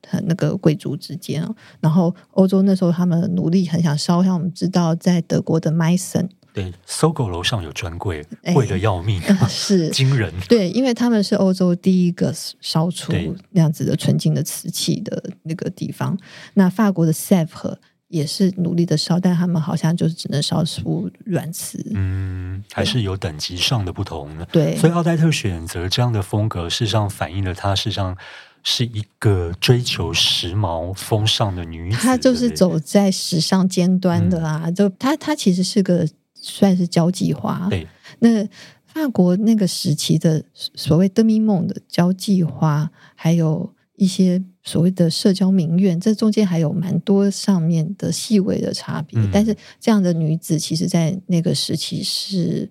[0.09, 1.43] 和那个贵族之间。
[1.45, 6.29] 嗯、然后欧洲那时候他们努力很想烧，像我们知道在德国的 Meissen。
[6.55, 10.33] 对，搜狗楼上有专柜，贵的要命， 欸、是惊人。
[10.49, 13.13] 对，因为他们是欧洲第一个烧出
[13.51, 16.17] 那样子的纯净的瓷器的那个地方。
[16.55, 21.85] 那法国的 Sèvres 也是努力的烧，但他们好像就是只能烧出软瓷。
[21.93, 24.45] 嗯，还是有等级上的不同的。
[24.53, 28.17] 对，所以奥黛特选择这样的风格，事实上反映了她事实上
[28.63, 31.97] 是一个追求时髦风尚的女子。
[31.97, 34.63] 她就是走在时尚尖端的啊！
[34.67, 36.07] 嗯、就她，她其实是个。
[36.45, 37.67] 算是交际花。
[37.71, 37.87] 对，
[38.19, 38.45] 那
[38.85, 49.19] 法国那个时期的所谓 demi-monde 的交际花，还有一些所谓的社交名媛，这中间还有蛮多上面的细微的差别。
[49.19, 52.71] 嗯、但是这样的女子，其实在那个时期是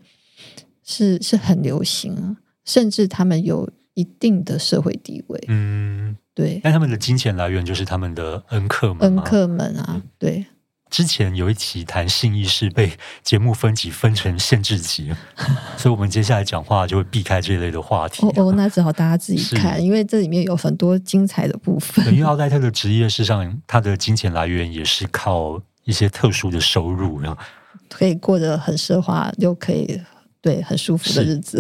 [0.84, 5.44] 是是很流行啊，甚至她们有一定的社会地位。
[5.48, 6.62] 嗯，对。
[6.64, 10.46] 那他们的金钱来源就是他们的恩客们，恩客们啊，嗯、对。
[10.94, 15.12] 之前有一期谈性意识被节目分级分成限制级，
[15.76, 18.24] 所以我们接下来讲话就会避开这一类的话题。
[18.28, 22.06] 哦哦，那只好大家自己看，因为这里面有很多精彩的部分。
[22.14, 27.42] 因为奥黛特的职业，事实上他的金钱来源也是靠一些特殊的收入，然后
[27.90, 30.00] 可以过得很奢华又可以
[30.42, 31.60] 对很舒服的日子。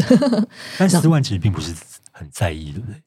[0.77, 1.73] 但 斯万其实并不是
[2.11, 3.01] 很在意，对不对？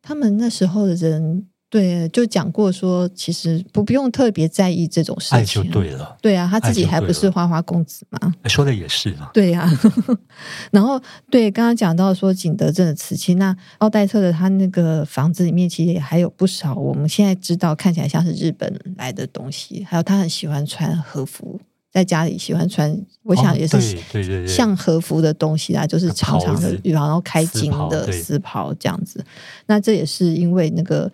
[0.00, 1.48] 他们那时候的人。
[1.74, 6.16] 对，就讲过说，其实不不用特别在意这种事情，爱就对了。
[6.22, 8.32] 对啊，他自己还不是花花公子吗？
[8.44, 9.28] 说的也是啊。
[9.34, 9.70] 对呀、啊，
[10.70, 21.60] 然后对刚刚讲到说景德镇的瓷器，那奥黛特的他那个房子里面其实也还有不少我们现在知道看起来像是日本来的东西，还有他很喜欢穿和服。
[21.90, 29.24] 在家里喜欢穿，我想也是像和服的东西啊，就是长长的，然后开襟的丝袍这样子。
[29.66, 31.08] 那这也是因为那个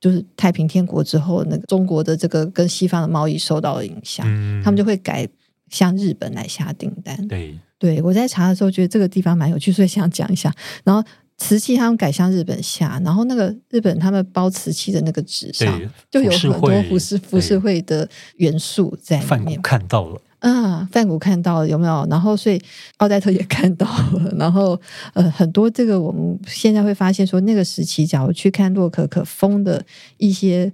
[0.00, 5.28] 就是太平天国之后，那个中国的这个跟西方的贸易受到了影响，嗯、他们就会改
[5.70, 7.28] 向日本来下订单。
[7.28, 10.54] 对，对我在查的时候觉得这个地方蛮有趣，所以想讲一下。
[10.84, 11.06] 然后
[11.36, 15.80] 瓷器他们改向日本下，然后那个日本他们包瓷器的那个纸上
[16.10, 19.60] 就有很多浮世浮世绘的元素在里面。
[19.62, 22.06] 看到了啊，范谷看到了有没有？
[22.08, 22.60] 然后所以
[22.98, 24.80] 奥黛特也看到了，然后
[25.14, 29.84] 呃很多这个我们现在会发现说，那个时期假如去看洛可可风的
[30.16, 30.72] 一些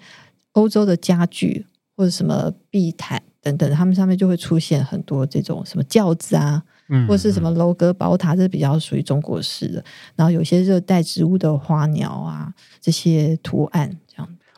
[0.52, 1.64] 欧洲的家具
[1.96, 6.62] 或者什么壁毯等等，他们上面就会出现很多这种什么轿子啊。
[6.90, 9.82] 嗯，或是什么楼阁宝塔，这是比较属于中国式的。
[10.14, 13.90] 然后有些热带植物的花鸟啊，这些图案。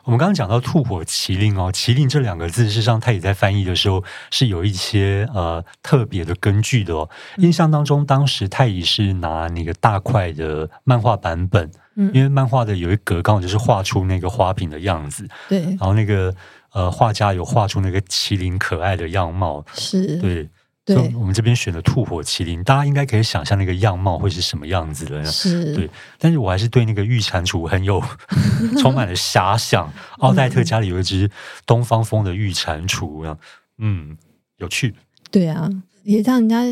[0.07, 7.09] 我们刚刚讲到“吐火麒麟”哦，“麒麟”这两个字，事实上他也在翻译的时候是有一些呃特别的根据的哦。
[7.39, 16.33] 印象当中，当时太乙是拿那个大块的漫画版本，嗯，因为漫画的有一格刚好就是画出那个花瓶的样子，对，然后那个
[16.71, 20.15] 呃画家有画出那个麒麟可爱的样貌，是。
[20.21, 20.47] 对。
[20.95, 25.25] 对，我们这边选的吐火麒麟，大家应该可以想象那个样貌会是什么样子的。
[25.25, 28.01] 是，对，但是我还是对那个玉蟾蜍很有
[28.79, 29.91] 充满了遐想。
[30.19, 31.29] 奥黛特家里有一只
[31.65, 33.35] 东方风的玉蟾蜍，
[33.79, 34.17] 嗯，
[34.59, 34.95] 有趣。
[35.29, 35.69] 对啊，
[36.03, 36.63] 也让人家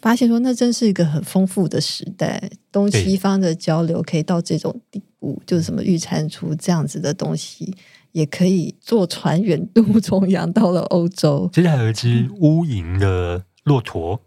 [0.00, 7.76] 发现说，那真是一个很丰富的时代，东西方的交流可以到这种地步，就是什么玉蟾蜍这样子的东西。
[8.12, 11.48] 也可以坐船远渡重洋到了欧洲。
[11.52, 14.20] 其实还有一只乌银的骆驼，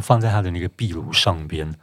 [0.00, 1.74] 放在他的那个壁炉上边。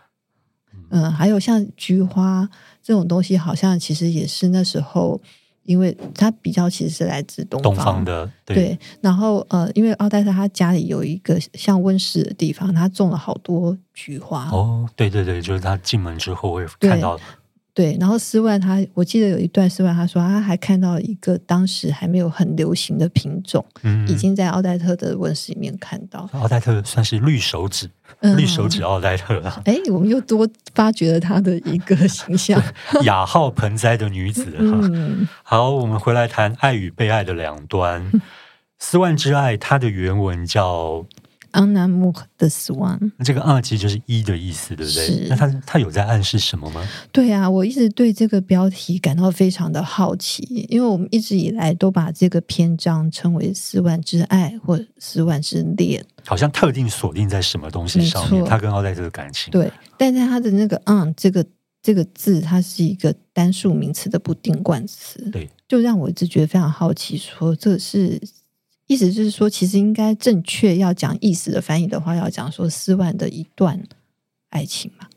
[0.89, 2.49] 嗯，还有像菊花
[2.83, 5.19] 这种东西，好像其实也是那时候，
[5.63, 8.29] 因为它比较其实是来自东方，东方的。
[8.45, 14.49] 对，对，然后呃，因为奥黛特他家里有一个像温室的地方，他种了好多菊花。
[14.51, 17.19] 哦，对对对，就是他进门之后会看到。
[17.73, 26.29] 对，然后斯万他，我记得有一段斯万他说，他还看到一个当时还没有很流行的品种，嗯，已经在奥黛特的温室里面看到。
[26.33, 29.61] 奥黛特算是绿手指，嗯、绿手指奥黛特啊。
[29.63, 32.61] 哎，我们又多发掘了他的一个形象，
[33.03, 34.53] 雅号盆栽的女子。
[34.59, 38.05] 嗯， 好，我们回来谈爱与被爱的两端。
[38.11, 38.21] 嗯、
[38.79, 41.05] 斯万之爱，它的原文叫。
[41.51, 45.05] 安娜木的 Swan，那这个“二”其实就是一的意思，对不对？
[45.05, 45.27] 是。
[45.29, 46.87] 那他他有在暗示什么吗？
[47.11, 59.51] 对啊，我一直对这个标题感到非常的好奇，因为我们一直以来都把这个篇章称为“四万之爱”或“四万之恋”，好像特定锁定在什么东西上面，他跟奥黛特的感情。
[59.51, 61.45] 对，但在他的那个 “on” 这个
[61.81, 68.21] 这个字，它是一个单数名词的不定冠词，对，就让我一直觉得非常好奇，说这是。
[68.91, 73.81] 意思就是说，其实应该正确要讲意思的翻译的话，要讲说斯万的一段
[74.49, 75.07] 爱情嘛。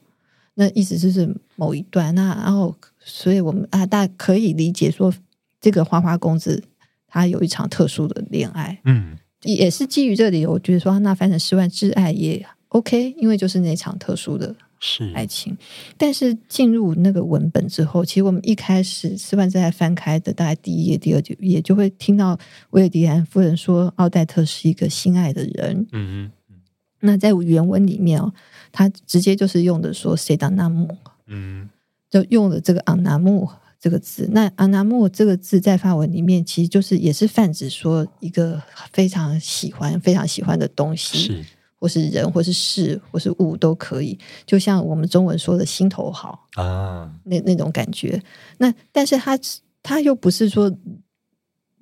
[0.54, 2.14] 那意思就是某一段。
[2.14, 5.12] 那然后，所以我们啊，大家可以理解说，
[5.60, 6.62] 这个花花公子
[7.08, 8.78] 他有一场特殊的恋爱。
[8.84, 14.54] 嗯，也是基于这里，我觉得说那翻成斯万之爱也 OK，因为就是那场特殊的。
[14.86, 15.56] 是爱情，
[15.96, 22.38] 但是进入那个文本之后，其实我们一开始斯万在翻开的大概第一页、第二页，就会听到
[22.70, 25.86] 维尔迪安夫人说奥黛特是一个心爱的人。
[25.92, 26.60] 嗯嗯，
[27.00, 28.30] 那在原文里面哦，
[28.70, 30.94] 他直接就是用的说 “c'est un amour”，
[31.28, 31.70] 嗯，
[32.10, 34.28] 就用了这个 “un amour” 这个字。
[34.32, 41.16] 那 “un amour” 这个字在法文里面，其实就是也是泛指说一个非常喜欢、非常喜欢的东西。
[41.16, 41.44] 是。
[41.84, 48.18] 或是人，或是事，或是物都可以，就像我们中文说的心头好啊，那那种感觉。
[48.56, 49.38] 那但是他
[49.82, 50.70] 他又不是说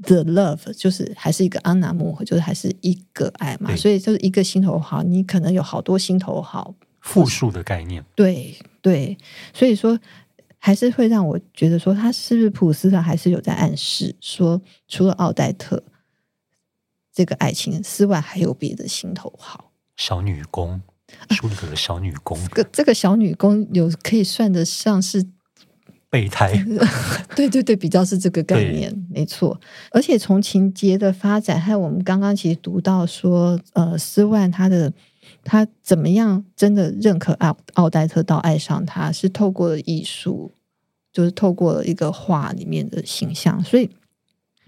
[0.02, 8.04] the love，就是还是一个安娜木，就是还是一个爱嘛，所以就是一个心头好，你可能有好多心头好，复数的概念。
[8.16, 9.16] 对对，
[9.54, 9.96] 所以说
[10.58, 15.80] 还是会让我觉得说，他是不是普斯特还是有在暗示说，除了奥黛特
[17.12, 19.71] 这个爱情之外，还有别的心头好。
[20.04, 20.82] 小女工，
[21.30, 25.24] 书里头的小女工，这个这个小女工有可以算得上是
[26.10, 26.52] 备胎，
[27.36, 29.60] 对对对，比较是这个概念，没错。
[29.92, 34.92] 而且从情节的发展，还有我们刚刚其实读到说，呃，斯万他的
[35.44, 40.50] 他怎么样真的认可奥奥黛特到爱上他，是透过艺术
[41.12, 43.88] 就是透过一个画里面的形象，所以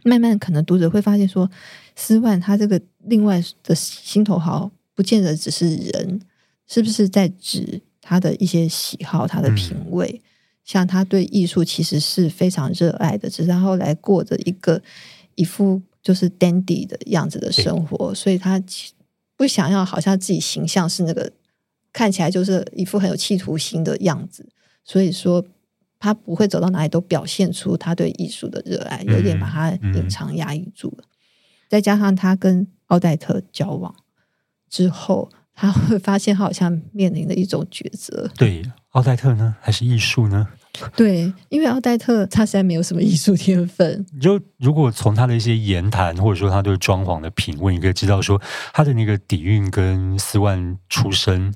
[0.05, 1.51] 慢慢可能读者会发现说，
[1.97, 6.20] 斯万他这个另外的心头好，不见得只是人，
[6.66, 10.09] 是不是在指他的一些喜好、他的品味？
[10.09, 10.28] 嗯、
[10.64, 14.80] 像他对艺术其实是非常热爱的，只是他后来过着一个
[15.34, 18.62] 一副就是 dandy 的样子的生活，对所以他
[19.36, 21.32] 不想要好像自己形象是那个
[21.92, 24.49] 看起来就是一副很有企图心的样子，
[24.84, 25.45] 所以说
[25.99, 31.05] 他不会走到哪里都表现出他对艺术的热爱，有点把他隐藏压抑住了。
[31.05, 31.12] 嗯嗯、
[31.68, 33.95] 再加上他跟奥黛特交往。
[34.69, 38.31] 之后，他会发现他好像面临的一种抉择。
[38.37, 40.49] 对，奥黛特呢，还是艺术呢？
[40.97, 44.05] 对，因为奥黛特他实在没有什么艺术天分。
[44.21, 48.41] 就如果从他的一些言谈，或者说他对装潢的品味，你可以知道说
[48.73, 51.55] 他的那个底蕴跟斯万出身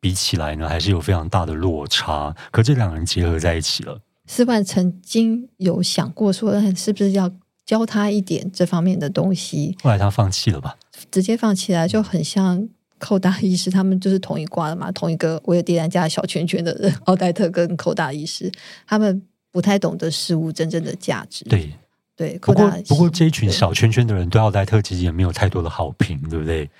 [0.00, 2.36] 比起来呢，还是有非常大的落差。
[2.50, 4.02] 可这两个人结合在一起了。
[4.26, 7.30] 斯万曾经有想过说，是不是要
[7.64, 9.76] 教他一点这方面的东西？
[9.82, 10.76] 后来他放弃了吧？
[11.10, 18.50] 直接放弃了，就很像寇大医师，他们就是同一挂的嘛，同一个维尔迪兰家小圈圈的人，奥黛特跟寇大医师，
[18.86, 21.44] 他们不太懂得事物真正的价值。
[21.44, 21.72] 对
[22.14, 26.70] 对，不过不过这一群小圈圈的人对奥黛特其实也没有太多的好评，对不对？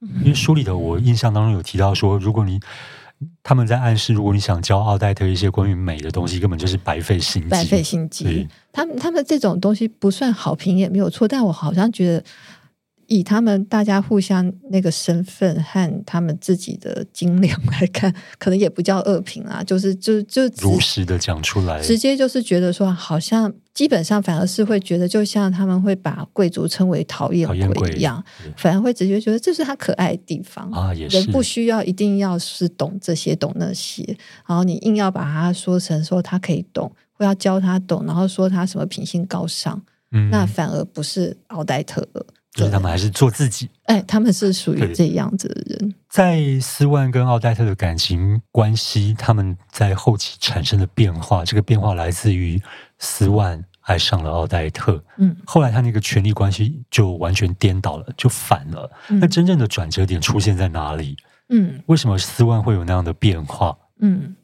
[0.00, 2.58] 嗯、因为书里头我印象当中有提到说，如果你
[3.42, 7.48] 他们在暗示，如果你想教奥黛特一些关于美的东西，根本就是白费心机。
[7.48, 8.48] 白费心机。
[8.72, 12.24] 他们他们这种东西不算好评也没有错，但我好像觉得。
[13.12, 28.24] 以他们大家互相那个身份和他们自己的斤两来看，可能也不叫恶评啊， 就是就就如实的讲出来，直接就是觉得说，好像基本上反而是会觉得，就像他们会把贵族称为讨厌鬼一样，
[28.56, 31.18] 反而会直接觉得这是他可爱的地方啊，也是。
[31.18, 34.02] 人不需要一定要是懂这些懂那些，
[34.46, 39.82] 然后你硬要把他说成说他可以懂，或要教他懂，然后说他什么品性高尚，
[40.12, 42.24] 嗯，那反而不是奥黛特了。
[42.52, 45.94] 就是他们还是做自己，哎，他们是属于这样子的人。
[46.08, 52.60] 在斯万跟奥黛特的感情关系，他们在后期产生的变化，这个变化来自于
[52.98, 55.02] 斯万爱上了奥黛特。
[55.16, 58.90] 嗯，后来他那个权力关系就完全颠倒了，就反了。
[59.08, 61.16] 嗯，那真正的转折点出现在哪里？
[61.48, 63.74] 嗯，为什么斯万会有那样的变化？
[64.00, 64.36] 嗯，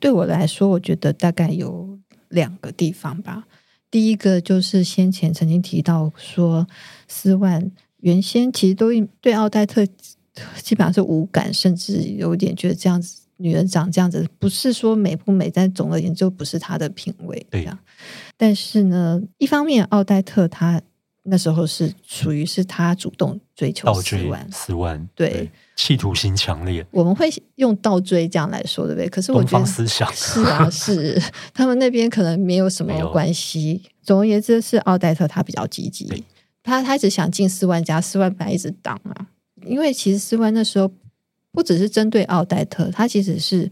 [0.00, 1.98] 对我来说，我觉得大概有
[2.30, 3.44] 两个地方吧。
[3.90, 6.66] 第一个就是先前曾经提到说，
[7.08, 8.88] 斯万原先其实都
[9.20, 9.84] 对奥黛特
[10.62, 17.80] 基本上是无感，甚至有点觉得这样子女人长这样子不是说美不美，但总而言之就不是她的品味对呀。
[18.36, 20.80] 但是呢，一方面奥黛特她。
[21.30, 26.84] 那时候是属于是他主动追求四万，四万对，对企图心强烈。
[26.90, 29.08] 我们会用倒追这样来说，对不对？
[29.08, 31.22] 可是我觉得思想是啊，是
[31.54, 33.80] 他们那边可能没有什么关系。
[33.84, 36.24] 有总而言之，是奥黛特他比较积极，对
[36.64, 39.28] 他他一直想进四万家，四万本来一直挡啊。
[39.64, 40.90] 因为其实四万那时候
[41.52, 43.70] 不只是针对奥黛特，他其实是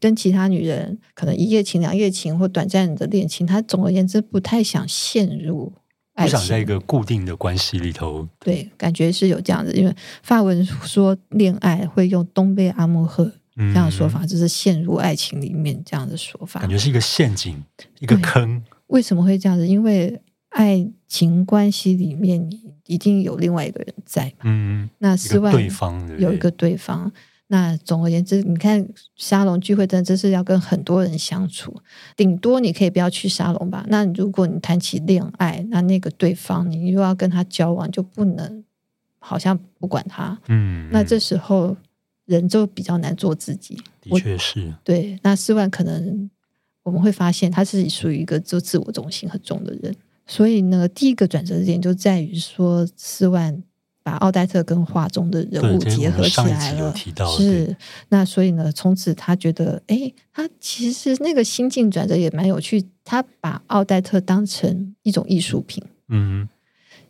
[0.00, 5.72] 跟其他女人可能一夜情、两夜情或短暂的恋情，他总而言之不太想陷入。
[6.14, 13.24] 不想在一个固定的关系里头，对，感觉是有这样子，因为法文说恋爱会用东贝阿莫赫
[13.56, 17.62] 这样的说法，就是陷入爱情里面这样的说法，感觉是一个陷阱，
[17.98, 18.62] 一个坑。
[18.86, 19.66] 为什么会这样子？
[19.66, 27.12] 因为爱情关系里面你一定有另外一个人在嘛，嗯，那斯万对方有一个对方。
[27.48, 31.76] 那总而言之，你看沙龙聚会，真的这是要跟很多人相处。
[32.16, 33.84] 顶多你可以不要去沙龙吧。
[33.88, 38.64] 那如果你谈起恋爱，那那个对方你又要跟他交往，就不能
[39.18, 40.36] 好像不管他。
[40.48, 41.76] 嗯，那这时候
[42.24, 43.78] 人就比较难做自己。
[44.00, 44.72] 的确是。
[44.82, 46.30] 对，那四万可能
[46.82, 49.94] 我们会发现他是属于一个就自我中心很重的人。
[50.26, 53.62] 所以呢，第一个转折点就在于说四万。
[54.04, 56.94] 把奥黛特跟画中的人物结合起来了，
[57.36, 57.74] 是
[58.10, 62.84] 那所以呢，从此他觉得，哎，他其实那个心境转折也蛮有趣。
[63.02, 66.48] 他把奥黛特当成一种艺术品，嗯，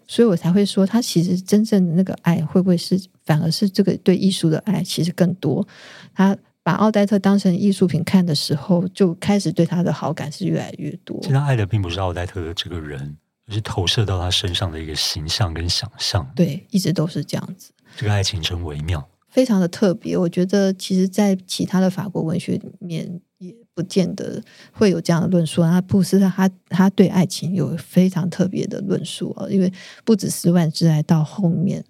[0.07, 5.66] 所以我才会说，他其实真正的那个爱，会不会是反而是这个对艺术的爱，其实更多。
[6.14, 11.18] 他把奥黛特当成艺术品看的时候，就开始对他的好感是越来越多。
[11.22, 13.16] 其实他爱的并不是奥黛特的这个人。
[13.47, 17.72] 就是投射到他身上的一个形象跟想象，对，一直都是这样子。
[17.97, 20.16] 这个爱情真微妙，非常的特别。
[20.16, 24.42] 我觉得，其实，在其他的法国文学里面，也不见得
[24.72, 25.62] 会有这样的论述。
[25.62, 29.72] 那布斯特他他对爱情有非常特别的论述啊，因为
[30.05, 31.84] 不止十万之爱，到后面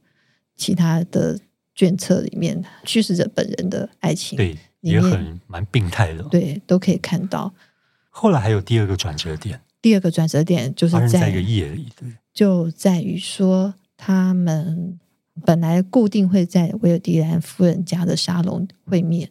[0.57, 1.39] 其他的
[1.75, 7.55] 卷册里面，叙事者本人的爱情，对，也很蛮病态的，对，都可以看到。
[8.11, 14.99] 后来还有第二个转折点，第二个转折点就是在，在一个夜里，对，就在于说他们
[15.45, 19.29] 本来固定会在维尔迪兰夫人家的沙龙会面。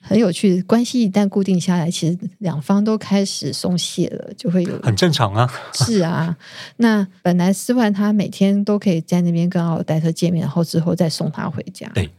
[0.00, 5.46] 很有趣，关系一旦固定下来，其实两方都开始松懈了，就会有很正常啊。
[5.74, 6.34] 是啊，
[6.78, 11.86] 那本来斯万他每天都可以在那边跟奥黛特见面，然后之后再送他回家。
[11.92, 12.10] 对，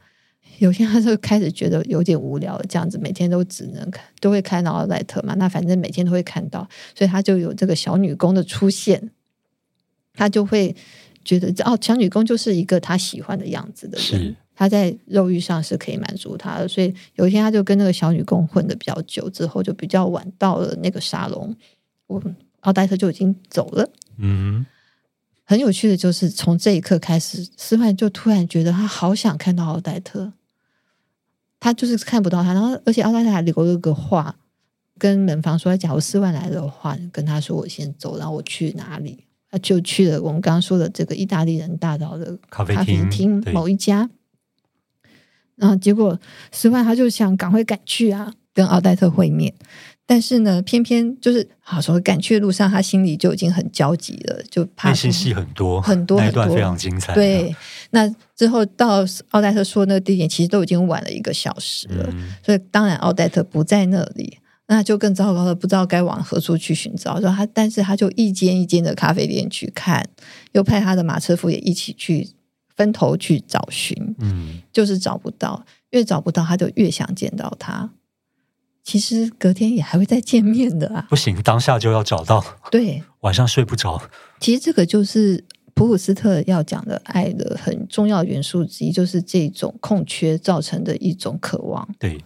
[0.60, 5.34] 有些他就开始觉得有点无聊，这样子每天都只能看，都会看到奥黛特嘛。
[5.36, 9.12] 那反正每天都会看到，所以他就有这个小女工的出现，
[10.14, 10.76] 他就会
[11.24, 14.06] 觉得哦，小女工就是一个他喜欢的样子的人。
[14.06, 14.36] 是。
[14.56, 21.56] 他在肉欲上是可以满足他的，所以有一天他就跟那个小女工混的比较久，之后就比较晚到了那个沙龙，
[22.06, 22.22] 我
[22.60, 23.90] 奥黛特就已经走了。
[24.20, 24.64] 嗯，
[25.44, 30.32] 很有趣的就是从这一刻开始，斯万就突然觉得他好想看到奥黛特，
[31.64, 34.36] 他就是看不到他，然后而且奥黛特还留了个话，
[35.00, 42.76] 跟门房说，假如斯万来的话，跟他说我先走，然后我去哪里，他就去了我们刚刚说的这个意大利人大道的咖啡
[43.10, 44.10] 厅某一家。
[45.56, 46.20] 然后结果，
[46.52, 49.54] 斯万他就想赶快赶去啊，跟奥黛特会面。
[50.06, 57.14] 但是呢，偏偏就是好说赶去的路上，他心里就已经很焦急了，就怕内心戏很多很多，那一段非常精彩。
[57.14, 57.56] 对，
[57.94, 64.38] 那之后到奥黛特说那个地点，其实都已经晚了一个小时了，嗯、所以当然奥黛特不在那里，
[64.68, 67.22] 那就更糟糕了，不知道该往何处去寻找。
[67.22, 70.08] 说他，但是他就一间一间的咖啡店去看，
[70.52, 72.30] 又派他的马车夫也一起去。
[72.76, 77.92] 分头去找寻，嗯，就是找不到，越找不到，他就越想见到他。
[78.84, 81.06] 其实隔天也还会再见面的啊！
[81.08, 82.44] 不行，当下就要找到。
[82.72, 84.02] 对，晚上睡不着。
[84.40, 91.88] 其实这个就是普鲁斯特要讲的爱的很重要元素之一，就是这种空缺造成的一种渴望。
[92.00, 92.24] 对，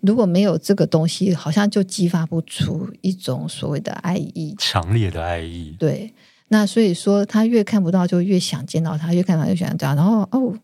[0.00, 5.76] 如果没有这个东西，好像就激发不出一种所谓的爱意，强烈的爱意。
[5.78, 6.12] 对。
[6.48, 9.96] 那所以说，他越看不到，就越想见到他；越看到，就想这样。
[9.96, 10.56] 然后哦，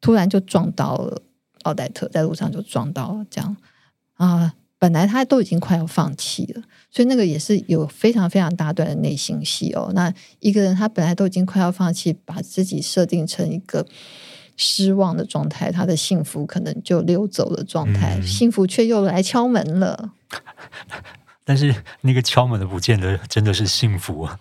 [0.00, 1.22] 突然就撞到了
[1.62, 3.56] 奥黛特，在路上就撞到了这样
[4.14, 4.54] 啊。
[4.82, 9.92] 本来他都已经快要放弃了，所以那个也是有非常非常大段的内心戏哦。
[9.94, 13.86] 那一个人他本来都已经快要放弃，把自己设定成一个
[14.56, 20.10] 失望的状态，他的幸福可能就溜走了状态，嗯、幸福却又来敲门了。
[21.44, 24.40] 但是那个敲门的不见得真的是幸福啊。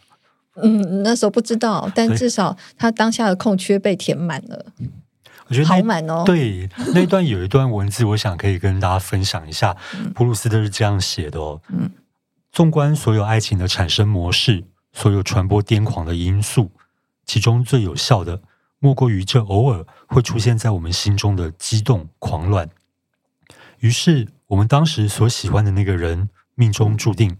[0.56, 4.66] 嗯，那时候不知道，但至少他当下的空缺被填满了。
[5.52, 6.24] 我觉得好满哦。
[6.26, 9.76] 对，那一段有一段文字，我想可以跟大家分享一下。
[9.94, 11.62] 嗯、普鲁斯特是这样写的哦。
[11.68, 11.92] 嗯，
[12.54, 16.72] 纵观所有爱情的产生模式，所有传播癫狂的因素，
[17.26, 18.42] 其中最有效的，
[18.80, 22.70] 莫过于这偶尔会出现在我们心中的激动狂乱。
[23.80, 27.36] 于是，我们当时所喜欢的那个人，命中注定，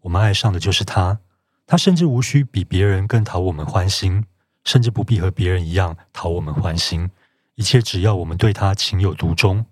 [0.00, 1.20] 我们爱上的就是他。
[1.64, 4.24] 他甚至无需比别人更讨我们欢心，
[4.64, 7.08] 甚至不必和别人一样讨我们欢心。
[7.54, 9.66] 一切只要我们对他情有独钟。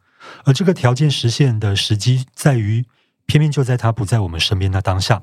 [0.44, 2.84] 而这个条件实现的时机，在于
[3.26, 5.22] 偏偏就在他不在我们身边的当下，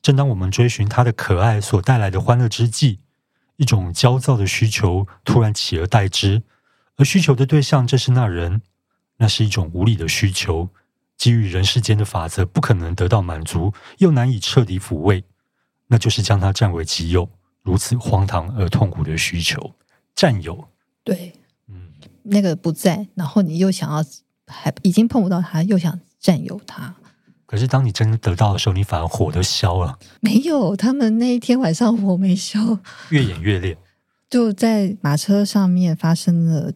[0.00, 3.00] 正当我们追寻他的可爱所带来的欢乐之际，
[3.56, 6.42] 一种焦躁的需求突然起而代之。
[6.96, 8.62] 而需求的对象正是那人，
[9.16, 10.68] 那是一种无理的需求，
[11.16, 15.24] 基于人世间的法则，不可能得到满足，又难以彻底抚慰。
[15.88, 17.28] 那就是将他占为己有，
[17.62, 19.74] 如此荒唐而痛苦的需求，
[20.14, 20.68] 占有。
[21.04, 21.32] 对，
[22.22, 24.04] 那个不在，然后你又想要，
[24.46, 26.94] 还已经碰不到他，又想占有他。
[27.46, 29.98] 可是当你真的得到的时候，你反而火都消了。
[30.20, 32.78] 没有，他们那一天晚上火没消，
[33.10, 33.76] 越演越烈。
[34.30, 36.72] 就在马车上面发生了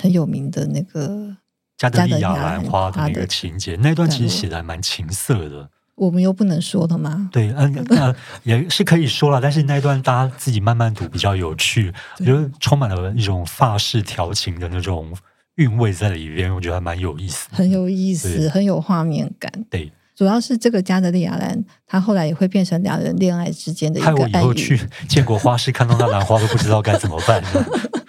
[0.00, 1.36] 很有名的那个
[1.76, 5.68] 加德利亚兰花的那个情节，那段其实写的还蛮情色的。
[6.00, 7.28] 我们又不能说的吗？
[7.30, 15.14] 对，嗯， 呃，也是可以说了，但是那一段大家自己慢慢读比较有趣，我觉得充满了一种法式调情的那种
[15.56, 19.52] 韵味在里边，我觉得还蛮有意思，很有意思，很有画面感。
[19.68, 24.32] 对，主要是这个加德利亚兰，他后来也会变成两人恋爱之间的一个暗语。
[24.32, 27.42] 害我以后去建国花市看到那兰花都不知道该怎么办。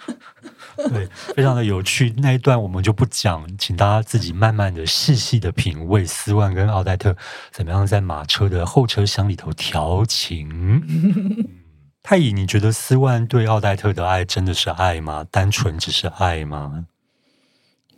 [0.90, 2.12] 对，非常的有趣。
[2.16, 7.16] 那一段我们就不讲，请大家自己慢慢的、细细的品味斯万跟奥黛特
[7.50, 10.48] 怎么样在马车的后车厢里头调情。
[10.88, 11.48] 嗯、
[12.02, 15.26] 太乙，你觉得斯万对奥黛特的爱真的是爱吗？
[15.30, 16.86] 单纯只是爱吗？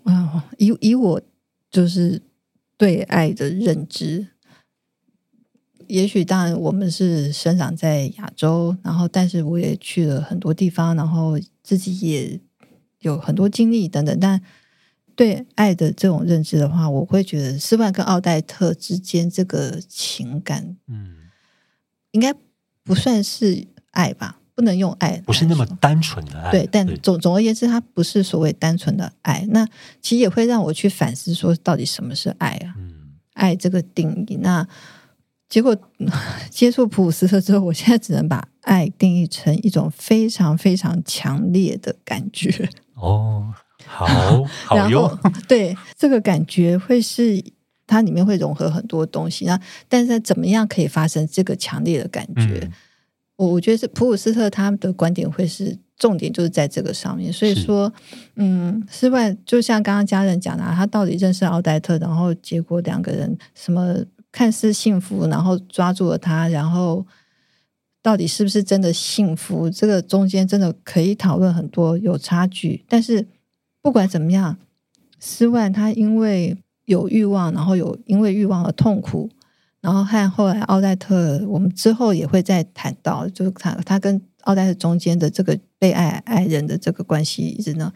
[0.04, 1.20] 啊，以以我
[1.70, 2.20] 就是
[2.76, 4.26] 对爱的认知，
[5.86, 12.40] 也许当然我们是生长在亚洲，然后但是我也去了很多地方，然后自己也。
[13.04, 14.40] 有很多经历等等，但
[15.14, 21.16] 对爱的这种认知的话，我会觉得斯万跟奥黛特之间这个情感，嗯，
[22.10, 22.34] 应该
[22.82, 24.40] 不算是爱吧。
[24.56, 26.52] 不能用爱，不是那么单纯的爱。
[26.52, 29.44] 对，但总总而言之，它不是所谓单纯的爱。
[29.50, 29.66] 那
[30.00, 32.72] 其实也会让我去反思，说到底什么是爱啊？
[32.78, 34.36] 嗯，爱这个定义。
[34.36, 34.64] 那
[35.48, 35.76] 结果
[36.50, 42.68] 接触普鲁斯特之后，我现在只能把爱定义成一种非常非常强烈的感觉。
[42.94, 43.52] 哦，
[43.86, 44.06] 好，
[44.64, 45.16] 好然后
[45.46, 47.42] 对这个感觉会是
[47.86, 49.44] 它里面会融合很多东西。
[49.44, 52.60] 那但是怎么样可以发生这个强烈的感觉？
[52.62, 52.72] 嗯
[53.36, 57.32] 我我觉得是普鲁斯特他的观点会是重点，就是在这个上面。
[57.32, 57.92] 所以说，
[58.36, 63.96] 嗯，斯万就像刚刚家人讲的，他到底认识奥黛特，然后结果两个人什么
[64.34, 67.06] 看似幸福，然后抓住了他，然后
[68.02, 69.70] 到底是不是真的幸福？
[69.70, 72.84] 这个中间真的可以讨论很多，有差距。
[72.88, 73.24] 但是
[73.80, 74.56] 不管怎么样，
[75.20, 79.30] 斯万他因为有欲望，然后有因为欲望而痛苦。
[79.80, 87.92] 然后和后来奥黛特，我们之后也会再谈到，就是他他跟奥黛特中间的这个被爱爱人的这个关系一直呢，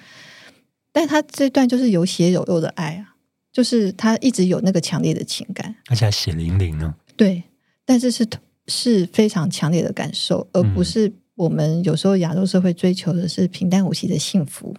[0.93, 3.18] 但他这段就是有血有肉的爱啊，
[3.53, 6.95] 就是他一直有那个强烈的情感，而且还血淋淋呢。
[7.17, 7.43] 对，
[7.85, 8.27] 但是是
[8.67, 14.75] 是非常强烈的感受，而不是我们有时候亚洲社会追求的是平淡无奇的幸福。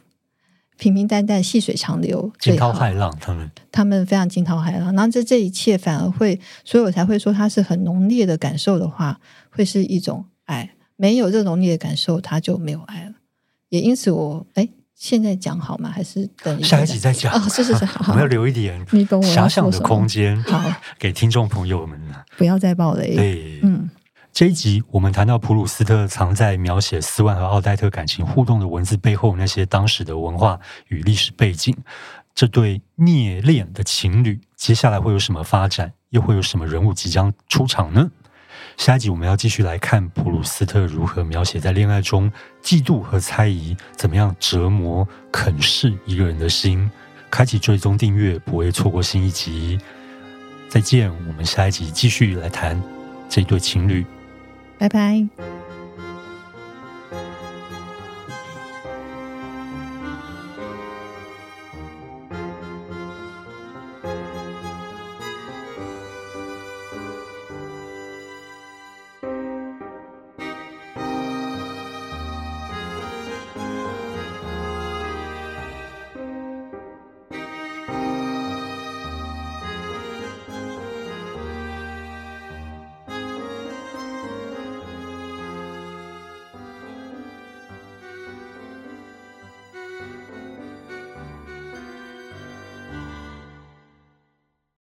[0.78, 4.96] 平平淡淡，细水长流，惊涛骇浪，他们他们非常惊涛骇浪。
[4.96, 10.74] 然后这这一切反而会，所以我才会说，它是很浓烈的感受的话，会是一种爱。
[10.96, 13.16] 没有这浓烈的感受，它就没有爱了。
[13.68, 15.90] 也因此我，我哎，现在讲好吗？
[15.90, 17.34] 还是等下一集再讲？
[17.34, 20.62] 哦，是是是，好，我们要留一点你懂我遐想的空间，好，
[21.00, 21.98] 给听众朋友们。
[22.38, 23.16] 不要再爆雷。
[23.16, 23.90] 对，嗯。
[24.34, 31.76] 这一集我们谈到普鲁斯特藏在描写斯万和奥黛特感情互动的文字背后那些当时的文化与历史背景，
[32.36, 35.94] 这对孽恋的情侣接下来会有什么发展？
[36.10, 38.12] 又会有什么人物即将出场呢？
[38.80, 42.32] 下一集我们要继续来看普鲁斯特如何描写在恋爱中
[42.64, 46.90] 嫉妒和猜疑怎么样折磨、啃噬一个人的心。
[47.30, 49.78] 开启追踪订阅，不会错过新一集。
[50.70, 52.82] 再见，我们下一集继续来谈
[53.28, 54.06] 这对情侣。
[54.78, 55.59] 拜拜。